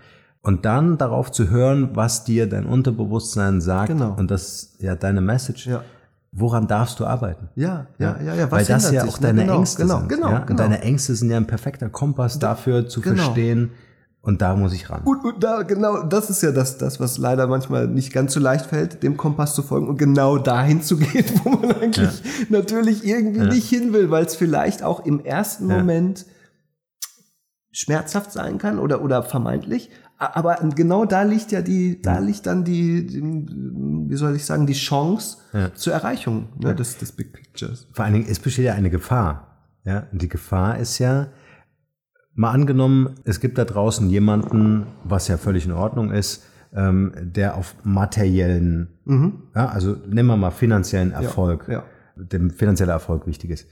Und 0.40 0.64
dann 0.64 0.96
darauf 0.96 1.30
zu 1.30 1.50
hören, 1.50 1.90
was 1.92 2.24
dir 2.24 2.48
dein 2.48 2.64
Unterbewusstsein 2.64 3.60
sagt 3.60 3.88
genau. 3.88 4.14
und 4.16 4.30
das 4.30 4.76
ja 4.78 4.94
deine 4.94 5.20
Message. 5.20 5.66
Ja 5.66 5.82
woran 6.32 6.66
darfst 6.66 7.00
du 7.00 7.06
arbeiten? 7.06 7.48
Ja, 7.54 7.86
ja, 7.98 8.16
ja, 8.22 8.34
ja. 8.34 8.50
Was 8.50 8.52
Weil 8.52 8.64
das 8.66 8.90
ja 8.92 9.04
auch 9.04 9.18
deine 9.18 9.42
genau, 9.42 9.58
Ängste 9.58 9.82
genau, 9.82 9.98
sind. 9.98 10.08
Genau, 10.08 10.30
ja? 10.30 10.38
genau. 10.40 10.58
deine 10.58 10.82
Ängste 10.82 11.14
sind 11.14 11.30
ja 11.30 11.36
ein 11.36 11.46
perfekter 11.46 11.88
Kompass 11.88 12.38
dafür 12.38 12.88
zu 12.88 13.00
genau. 13.00 13.22
verstehen, 13.22 13.70
und 14.20 14.42
da 14.42 14.56
muss 14.56 14.74
ich 14.74 14.90
ran. 14.90 15.02
Und, 15.04 15.24
und 15.24 15.42
da, 15.42 15.62
genau, 15.62 16.02
das 16.02 16.28
ist 16.28 16.42
ja 16.42 16.50
das, 16.50 16.76
das, 16.76 16.98
was 17.00 17.18
leider 17.18 17.46
manchmal 17.46 17.86
nicht 17.86 18.12
ganz 18.12 18.34
so 18.34 18.40
leicht 18.40 18.66
fällt, 18.66 19.02
dem 19.02 19.16
Kompass 19.16 19.54
zu 19.54 19.62
folgen 19.62 19.88
und 19.88 19.96
genau 19.96 20.38
dahin 20.38 20.82
zu 20.82 20.96
gehen, 20.98 21.24
wo 21.44 21.50
man 21.50 21.72
eigentlich 21.72 22.22
ja. 22.24 22.46
natürlich 22.50 23.06
irgendwie 23.06 23.38
ja. 23.38 23.46
nicht 23.46 23.68
hin 23.68 23.92
will, 23.92 24.10
weil 24.10 24.26
es 24.26 24.34
vielleicht 24.34 24.82
auch 24.82 25.06
im 25.06 25.24
ersten. 25.24 25.66
Moment 25.66 26.26
schmerzhaft 27.78 28.32
sein 28.32 28.58
kann 28.58 28.78
oder, 28.78 29.02
oder 29.02 29.22
vermeintlich, 29.22 29.90
aber 30.18 30.56
genau 30.74 31.04
da 31.04 31.22
liegt 31.22 31.52
ja 31.52 31.62
die, 31.62 32.02
da 32.02 32.18
liegt 32.18 32.46
dann 32.46 32.64
die, 32.64 33.06
die 33.06 33.22
wie 33.22 34.16
soll 34.16 34.34
ich 34.34 34.44
sagen, 34.44 34.66
die 34.66 34.72
Chance 34.72 35.38
ja. 35.52 35.72
zur 35.74 35.92
Erreichung 35.92 36.48
ne, 36.58 36.74
des, 36.74 36.98
des 36.98 37.12
Big 37.12 37.32
Pictures. 37.32 37.86
Vor 37.92 38.04
allen 38.04 38.14
Dingen, 38.14 38.26
es 38.28 38.40
besteht 38.40 38.64
ja 38.64 38.74
eine 38.74 38.90
Gefahr. 38.90 39.44
Ja, 39.84 40.06
und 40.12 40.20
die 40.20 40.28
Gefahr 40.28 40.78
ist 40.78 40.98
ja, 40.98 41.28
mal 42.34 42.50
angenommen, 42.50 43.14
es 43.24 43.40
gibt 43.40 43.58
da 43.58 43.64
draußen 43.64 44.08
jemanden, 44.10 44.86
was 45.04 45.28
ja 45.28 45.38
völlig 45.38 45.66
in 45.66 45.72
Ordnung 45.72 46.10
ist, 46.10 46.44
ähm, 46.74 47.12
der 47.20 47.56
auf 47.56 47.74
materiellen, 47.84 48.88
mhm. 49.04 49.42
ja, 49.54 49.66
also 49.66 49.96
nehmen 50.06 50.28
wir 50.28 50.36
mal 50.36 50.50
finanziellen 50.50 51.12
Erfolg, 51.12 51.66
ja, 51.68 51.74
ja. 51.74 51.84
dem 52.16 52.50
finanzieller 52.50 52.92
Erfolg 52.92 53.26
wichtig 53.26 53.50
ist. 53.50 53.68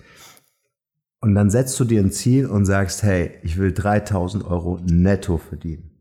Und 1.21 1.35
dann 1.35 1.51
setzt 1.51 1.79
du 1.81 1.85
dir 1.85 2.01
ein 2.01 2.11
Ziel 2.11 2.47
und 2.47 2.67
sagst, 2.67 3.03
hey, 3.03 3.33
ich 3.43 3.59
will 3.59 3.73
3000 3.73 4.45
Euro 4.45 4.81
netto 4.85 5.39
verdienen. 5.39 5.96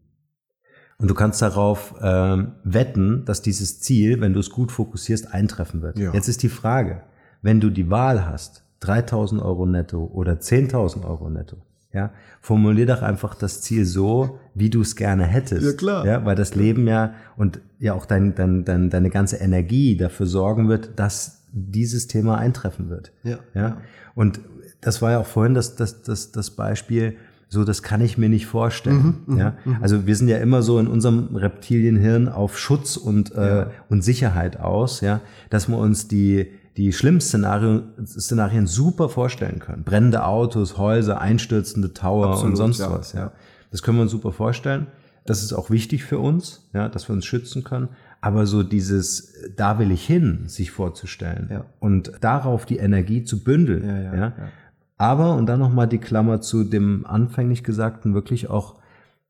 Und 0.98 1.10
du 1.10 1.14
kannst 1.14 1.42
darauf 1.42 1.94
ähm, 2.02 2.54
wetten, 2.64 3.26
dass 3.26 3.42
dieses 3.42 3.82
Ziel, 3.82 4.22
wenn 4.22 4.34
du 4.34 4.40
es 4.40 4.50
gut 4.50 4.72
fokussierst, 4.72 5.34
eintreffen 5.34 5.82
wird. 5.82 6.00
Ja. 6.00 6.14
Jetzt 6.14 6.30
ist 6.30 6.42
die 6.42 6.50
Frage, 6.50 7.02
wenn 7.42 7.60
du 7.60 7.70
die 7.70 7.90
Wahl 7.90 8.26
hast, 8.26 8.64
3000 8.80 9.42
Euro 9.42 9.66
netto 9.66 10.10
oder 10.14 10.34
10.000 10.34 11.06
Euro 11.06 11.30
netto, 11.30 11.58
ja, 11.92 12.12
formulier 12.42 12.86
doch 12.86 13.02
einfach 13.02 13.36
das 13.36 13.62
Ziel 13.62 13.86
so, 13.86 14.40
wie 14.54 14.70
du 14.70 14.82
es 14.82 14.96
gerne 14.96 15.26
hättest. 15.26 15.66
Ja, 15.66 15.74
klar. 15.74 16.06
Ja, 16.06 16.26
weil 16.26 16.36
das 16.36 16.54
Leben 16.56 16.88
ja 16.88 17.14
und 17.38 17.62
ja 17.80 17.94
auch 17.94 18.06
dein, 18.06 18.36
dein, 18.36 18.66
dein, 18.66 18.90
deine 18.90 19.10
ganze 19.10 19.38
Energie 19.38 19.96
dafür 19.96 20.26
sorgen 20.26 20.68
wird, 20.68 20.92
dass 20.98 21.44
dieses 21.52 22.08
Thema 22.08 22.38
eintreffen 22.38 22.90
wird. 22.90 23.14
Ja. 23.24 23.40
ja. 23.54 23.78
Und 24.14 24.42
das 24.82 25.02
war 25.02 25.12
ja 25.12 25.20
auch 25.20 25.26
vorhin 25.26 25.54
das, 25.54 25.76
das, 25.76 26.02
das, 26.02 26.32
das 26.32 26.52
Beispiel, 26.52 27.16
so, 27.50 27.64
das 27.64 27.84
kann 27.84 28.02
ich 28.02 28.18
mir 28.18 28.30
nicht 28.30 28.48
vorstellen. 28.48 29.24
Mhm, 29.26 29.38
ja? 29.38 29.54
Mhm. 29.66 29.78
Also 29.82 30.08
wir 30.08 30.16
sind 30.16 30.28
ja 30.28 30.38
immer 30.38 30.62
so 30.62 30.80
in 30.80 30.88
unserem 30.88 31.36
Reptilienhirn 31.36 32.28
auf 32.28 32.58
Schutz 32.58 32.98
und, 32.98 33.34
äh, 33.34 33.48
ja. 33.48 33.62
äh, 33.64 33.68
und 33.90 34.04
Sicherheit 34.04 34.60
aus, 34.60 35.02
ja, 35.02 35.22
dass 35.50 35.68
wir 35.68 35.78
uns 35.78 36.08
die, 36.08 36.52
die 36.78 36.92
schlimmsten 36.92 37.40
Szenarien, 37.40 37.84
Szenarien 38.06 38.68
super 38.68 39.10
vorstellen 39.10 39.60
können. 39.60 39.84
Brennende 39.84 40.26
Autos, 40.26 40.78
Häuser, 40.78 41.22
einstürzende 41.22 41.94
Tower 41.94 42.32
Absolut, 42.32 42.52
und 42.52 42.56
sonst 42.58 42.80
ja. 42.80 42.92
was. 42.92 43.14
Ja. 43.14 43.32
Das 43.72 43.84
können 43.84 43.98
wir 43.98 44.04
uns 44.04 44.12
super 44.12 44.32
vorstellen. 44.32 44.88
Das 45.26 45.42
ist 45.42 45.54
auch 45.54 45.70
wichtig 45.70 46.04
für 46.04 46.20
uns, 46.20 46.68
ja, 46.74 46.88
dass 46.88 47.10
wir 47.10 47.14
uns 47.14 47.26
schützen 47.26 47.64
können. 47.64 47.90
Aber 48.22 48.46
so 48.48 48.64
dieses, 48.64 49.34
da 49.56 49.80
will 49.80 49.92
ich 49.92 50.06
hin, 50.06 50.44
sich 50.48 50.72
vorzustellen 50.72 51.48
ja. 51.52 51.66
und 51.80 52.12
darauf 52.22 52.66
die 52.66 52.78
Energie 52.78 53.24
zu 53.24 53.44
bündeln, 53.44 53.88
ja, 53.88 54.16
ja. 54.16 54.34
Aber, 54.98 55.36
und 55.36 55.48
dann 55.48 55.60
nochmal 55.60 55.88
die 55.88 55.98
Klammer 55.98 56.42
zu 56.42 56.64
dem 56.64 57.06
anfänglich 57.06 57.64
Gesagten, 57.64 58.14
wirklich 58.14 58.50
auch 58.50 58.76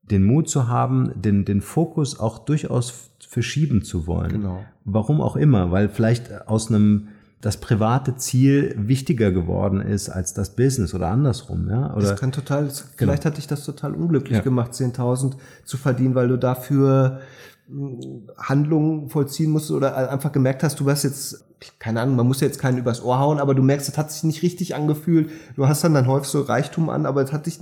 den 0.02 0.24
Mut 0.24 0.48
zu 0.48 0.68
haben, 0.68 1.10
den, 1.14 1.44
den 1.44 1.60
Fokus 1.60 2.20
auch 2.20 2.38
durchaus 2.38 3.10
verschieben 3.18 3.82
zu 3.82 4.06
wollen. 4.06 4.32
Genau. 4.32 4.64
Warum 4.84 5.20
auch 5.20 5.36
immer, 5.36 5.72
weil 5.72 5.88
vielleicht 5.88 6.48
aus 6.48 6.68
einem 6.68 7.08
das 7.40 7.58
private 7.58 8.16
Ziel 8.16 8.74
wichtiger 8.78 9.30
geworden 9.30 9.80
ist 9.80 10.08
als 10.08 10.32
das 10.32 10.56
Business 10.56 10.94
oder 10.94 11.08
andersrum. 11.08 11.68
Ja? 11.68 11.94
Oder, 11.94 12.10
das 12.10 12.20
kann 12.20 12.32
total, 12.32 12.64
genau. 12.64 12.74
vielleicht 12.96 13.24
hat 13.24 13.36
dich 13.36 13.46
das 13.46 13.64
total 13.64 13.94
unglücklich 13.94 14.38
ja. 14.38 14.42
gemacht, 14.42 14.72
10.000 14.72 15.34
zu 15.64 15.76
verdienen, 15.76 16.14
weil 16.14 16.28
du 16.28 16.38
dafür 16.38 17.20
hm, 17.68 18.28
Handlungen 18.38 19.10
vollziehen 19.10 19.50
musst 19.50 19.70
oder 19.70 20.10
einfach 20.10 20.32
gemerkt 20.32 20.62
hast, 20.62 20.80
du 20.80 20.86
warst 20.86 21.04
jetzt, 21.04 21.44
keine 21.78 22.00
Ahnung, 22.00 22.16
man 22.16 22.26
muss 22.26 22.40
jetzt 22.40 22.58
keinen 22.58 22.78
übers 22.78 23.02
Ohr 23.02 23.18
hauen, 23.18 23.38
aber 23.38 23.54
du 23.54 23.62
merkst, 23.62 23.88
es 23.88 23.98
hat 23.98 24.10
sich 24.10 24.24
nicht 24.24 24.42
richtig 24.42 24.74
angefühlt. 24.74 25.30
Du 25.56 25.68
hast 25.68 25.84
dann 25.84 25.94
dann 25.94 26.06
häufig 26.06 26.28
so 26.28 26.40
Reichtum 26.40 26.88
an, 26.88 27.04
aber 27.04 27.22
es 27.22 27.32
hat 27.32 27.46
dich, 27.46 27.60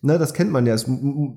ne, 0.00 0.18
das 0.18 0.34
kennt 0.34 0.50
man 0.50 0.66
ja, 0.66 0.74
es 0.74 0.88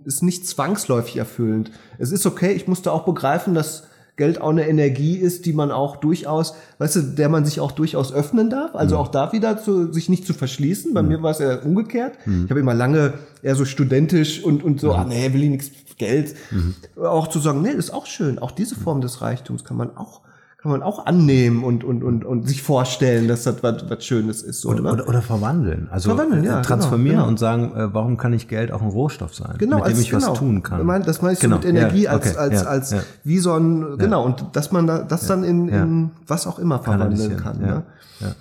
ist 0.06 0.24
nicht 0.24 0.48
zwangsläufig 0.48 1.18
erfüllend. 1.18 1.72
Es 2.00 2.12
ist 2.12 2.26
okay, 2.26 2.54
ich 2.54 2.68
musste 2.68 2.92
auch 2.92 3.06
begreifen, 3.06 3.54
dass 3.54 3.84
Geld 4.18 4.40
auch 4.40 4.50
eine 4.50 4.68
Energie 4.68 5.18
ist, 5.18 5.46
die 5.46 5.54
man 5.54 5.72
auch 5.72 5.98
durchaus, 5.98 6.56
weißt 6.78 6.96
du, 6.96 7.02
der 7.02 7.28
man 7.28 7.44
sich 7.44 7.60
auch 7.60 7.72
durchaus 7.74 8.14
öffnen 8.14 8.50
darf. 8.50 8.76
Also 8.76 8.96
mhm. 8.96 9.02
auch 9.02 9.08
da 9.10 9.34
wieder 9.34 9.62
zu, 9.62 9.92
sich 9.92 10.08
nicht 10.08 10.26
zu 10.26 10.34
verschließen. 10.34 10.94
Bei 10.94 11.02
mhm. 11.02 11.10
mir 11.10 11.24
war 11.24 11.32
es 11.32 11.40
ja 11.40 11.60
umgekehrt. 11.60 12.18
Mhm. 12.26 12.46
Ich 12.46 12.50
habe 12.50 12.62
immer 12.62 12.74
lange 12.74 13.16
eher 13.42 13.56
so 13.56 13.66
studentisch 13.66 14.44
und, 14.44 14.64
und 14.64 14.80
so, 14.80 14.94
mhm. 14.94 15.00
ah 15.00 15.06
nee, 15.06 15.34
will 15.34 15.44
ich 15.44 15.50
nichts 15.50 15.72
Geld. 15.98 16.36
Mhm. 16.52 16.76
Auch 17.04 17.28
zu 17.28 17.40
sagen, 17.40 17.62
nee, 17.62 17.72
ist 17.72 17.92
auch 17.92 18.06
schön. 18.06 18.40
Auch 18.40 18.52
diese 18.52 18.76
Form 18.76 19.02
des 19.02 19.22
Reichtums 19.22 19.64
kann 19.64 19.78
man 19.78 19.96
auch 19.98 20.22
kann 20.66 20.72
man 20.72 20.82
auch 20.82 21.06
annehmen 21.06 21.64
und, 21.64 21.84
und, 21.84 22.04
und, 22.04 22.26
und 22.26 22.48
sich 22.48 22.64
vorstellen, 22.64 23.28
dass 23.28 23.44
das 23.44 23.62
was, 23.62 23.88
was 23.88 24.04
Schönes 24.04 24.42
ist. 24.42 24.62
So, 24.62 24.70
oder, 24.70 24.82
ne? 24.82 24.94
oder, 24.94 25.08
oder 25.08 25.22
verwandeln. 25.22 25.88
Also 25.92 26.10
verwandeln, 26.10 26.44
ja, 26.44 26.54
genau, 26.54 26.64
transformieren 26.64 27.18
genau, 27.18 27.22
genau. 27.22 27.30
und 27.30 27.38
sagen, 27.38 27.76
äh, 27.76 27.94
warum 27.94 28.18
kann 28.18 28.34
ich 28.34 28.48
Geld 28.48 28.72
auch 28.72 28.82
ein 28.82 28.88
Rohstoff 28.88 29.36
sein, 29.36 29.54
genau, 29.60 29.76
mit 29.76 29.86
dem 29.86 29.90
als, 29.92 30.00
ich 30.00 30.10
genau. 30.10 30.32
was 30.32 30.40
tun 30.40 30.64
kann. 30.64 30.80
Ich 30.80 30.86
meine, 30.88 31.06
das 31.06 31.22
meinst 31.22 31.44
du 31.44 31.50
genau. 31.50 31.58
mit 31.58 31.66
Energie 31.66 32.06
ja, 32.06 32.16
okay, 32.16 32.30
als, 32.30 32.38
als, 32.38 32.64
ja, 32.64 32.68
als 32.68 32.92
ja. 32.94 33.00
wie 33.24 33.38
so 33.38 33.54
ein, 33.54 34.00
genau, 34.00 34.26
und 34.26 34.44
dass 34.54 34.72
man 34.72 34.88
da, 34.88 35.04
das 35.04 35.28
dann 35.28 35.44
in, 35.44 35.70
in 35.70 36.10
was 36.26 36.48
auch 36.48 36.58
immer 36.58 36.80
verwandeln 36.80 37.38
kann. 37.38 37.60
Ne? 37.60 37.84
Ja. 38.22 38.36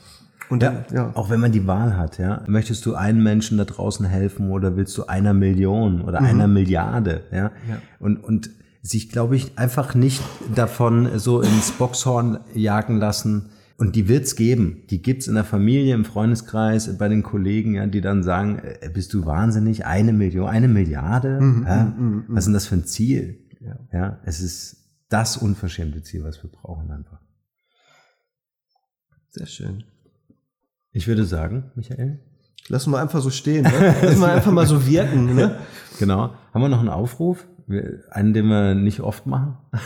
Und 0.48 0.62
dann, 0.62 0.86
ja, 0.94 1.10
auch 1.12 1.28
wenn 1.28 1.40
man 1.40 1.52
die 1.52 1.66
Wahl 1.66 1.98
hat, 1.98 2.16
ja, 2.16 2.40
möchtest 2.46 2.86
du 2.86 2.94
einem 2.94 3.22
Menschen 3.22 3.58
da 3.58 3.66
draußen 3.66 4.06
helfen 4.06 4.50
oder 4.50 4.76
willst 4.78 4.96
du 4.96 5.04
einer 5.04 5.34
Million 5.34 6.00
oder 6.00 6.22
mhm. 6.22 6.26
einer 6.26 6.48
Milliarde, 6.48 7.20
ja? 7.30 7.50
ja. 7.68 7.76
Und, 7.98 8.16
und 8.16 8.48
sich, 8.84 9.08
glaube 9.08 9.34
ich, 9.34 9.58
einfach 9.58 9.94
nicht 9.94 10.22
davon 10.54 11.18
so 11.18 11.40
ins 11.40 11.72
Boxhorn 11.72 12.40
jagen 12.54 12.98
lassen. 12.98 13.50
Und 13.76 13.96
die 13.96 14.08
wird's 14.08 14.36
geben. 14.36 14.82
Die 14.90 15.02
gibt's 15.02 15.26
in 15.26 15.34
der 15.34 15.42
Familie, 15.42 15.94
im 15.94 16.04
Freundeskreis, 16.04 16.96
bei 16.96 17.08
den 17.08 17.24
Kollegen, 17.24 17.74
ja, 17.74 17.86
die 17.86 18.02
dann 18.02 18.22
sagen, 18.22 18.58
äh, 18.58 18.88
bist 18.92 19.12
du 19.14 19.26
wahnsinnig? 19.26 19.84
Eine 19.84 20.12
Million, 20.12 20.48
eine 20.48 20.68
Milliarde? 20.68 21.40
Mhm, 21.40 21.64
ja? 21.66 21.84
Mhm, 21.84 22.14
mhm, 22.14 22.24
Was 22.28 22.40
ist 22.40 22.44
denn 22.44 22.54
das 22.54 22.66
für 22.66 22.76
ein 22.76 22.84
Ziel? 22.84 23.40
Ja. 23.60 23.78
ja, 23.92 24.20
es 24.24 24.40
ist 24.40 24.76
das 25.08 25.38
unverschämte 25.38 26.02
Ziel, 26.02 26.22
was 26.22 26.42
wir 26.42 26.50
brauchen 26.50 26.90
einfach. 26.90 27.18
Sehr 29.30 29.46
schön. 29.46 29.84
Ich 30.92 31.08
würde 31.08 31.24
sagen, 31.24 31.72
Michael. 31.74 32.20
Lassen 32.68 32.92
wir 32.92 33.00
einfach 33.00 33.22
so 33.22 33.30
stehen, 33.30 33.62
ne? 33.62 33.94
Lassen 34.02 34.20
wir 34.20 34.32
einfach 34.32 34.52
mal 34.52 34.66
so 34.66 34.86
wirken, 34.86 35.34
ne? 35.34 35.58
Genau. 35.98 36.34
Haben 36.52 36.62
wir 36.62 36.68
noch 36.68 36.80
einen 36.80 36.90
Aufruf? 36.90 37.46
Einen, 38.10 38.34
den 38.34 38.46
wir 38.46 38.74
nicht 38.74 39.00
oft 39.00 39.26
machen. 39.26 39.56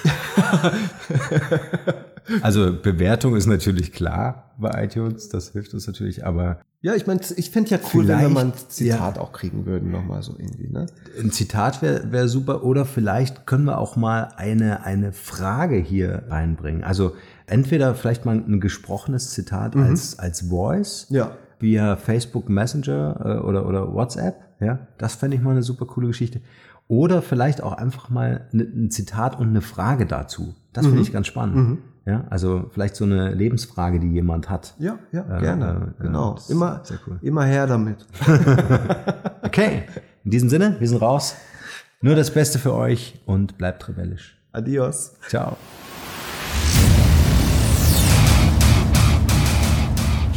also 2.42 2.74
Bewertung 2.80 3.36
ist 3.36 3.46
natürlich 3.46 3.92
klar 3.92 4.52
bei 4.58 4.84
iTunes, 4.84 5.28
das 5.28 5.50
hilft 5.50 5.74
uns 5.74 5.86
natürlich, 5.86 6.26
aber. 6.26 6.60
Ja, 6.80 6.94
ich 6.94 7.06
meine, 7.06 7.20
ich 7.36 7.50
fände 7.50 7.70
ja 7.70 7.78
cool, 7.92 8.06
wenn 8.06 8.20
wir 8.20 8.28
mal 8.28 8.44
ein 8.46 8.52
Zitat 8.54 9.16
ja, 9.16 9.22
auch 9.22 9.32
kriegen 9.32 9.66
würden, 9.66 9.90
nochmal 9.90 10.22
so 10.22 10.36
irgendwie. 10.38 10.68
Ne? 10.68 10.86
Ein 11.20 11.32
Zitat 11.32 11.82
wäre 11.82 12.12
wär 12.12 12.28
super 12.28 12.62
oder 12.62 12.84
vielleicht 12.84 13.46
können 13.46 13.64
wir 13.64 13.78
auch 13.78 13.96
mal 13.96 14.28
eine, 14.36 14.84
eine 14.84 15.12
Frage 15.12 15.76
hier 15.76 16.22
reinbringen. 16.28 16.84
Also 16.84 17.16
entweder 17.46 17.96
vielleicht 17.96 18.24
mal 18.24 18.36
ein 18.36 18.60
gesprochenes 18.60 19.30
Zitat 19.30 19.74
mhm. 19.74 19.82
als, 19.82 20.18
als 20.18 20.42
Voice. 20.42 21.06
Ja 21.10 21.32
via 21.60 21.96
Facebook 21.96 22.48
Messenger 22.48 23.20
äh, 23.24 23.44
oder, 23.44 23.66
oder 23.66 23.92
WhatsApp. 23.92 24.36
Ja, 24.60 24.80
das 24.98 25.14
fände 25.14 25.36
ich 25.36 25.42
mal 25.42 25.52
eine 25.52 25.62
super 25.62 25.86
coole 25.86 26.08
Geschichte. 26.08 26.40
Oder 26.88 27.20
vielleicht 27.20 27.62
auch 27.62 27.74
einfach 27.74 28.08
mal 28.08 28.48
ein 28.52 28.90
Zitat 28.90 29.38
und 29.38 29.48
eine 29.48 29.60
Frage 29.60 30.06
dazu. 30.06 30.54
Das 30.72 30.84
mhm. 30.84 30.90
finde 30.90 31.02
ich 31.02 31.12
ganz 31.12 31.26
spannend. 31.26 31.56
Mhm. 31.56 31.78
Ja, 32.06 32.24
also 32.30 32.70
vielleicht 32.72 32.96
so 32.96 33.04
eine 33.04 33.34
Lebensfrage, 33.34 34.00
die 34.00 34.10
jemand 34.10 34.48
hat. 34.48 34.74
Ja, 34.78 34.98
ja, 35.12 35.36
äh, 35.36 35.40
gerne. 35.40 35.92
Äh, 35.98 36.02
genau. 36.04 36.38
Immer, 36.48 36.82
cool. 37.06 37.18
immer 37.20 37.44
her 37.44 37.66
damit. 37.66 38.06
okay. 39.42 39.82
In 40.24 40.30
diesem 40.30 40.48
Sinne, 40.48 40.76
wir 40.78 40.88
sind 40.88 41.02
raus. 41.02 41.36
Nur 42.00 42.14
das 42.14 42.32
Beste 42.32 42.58
für 42.58 42.74
euch 42.74 43.20
und 43.26 43.58
bleibt 43.58 43.86
rebellisch. 43.88 44.38
Adios. 44.52 45.16
Ciao. 45.28 45.58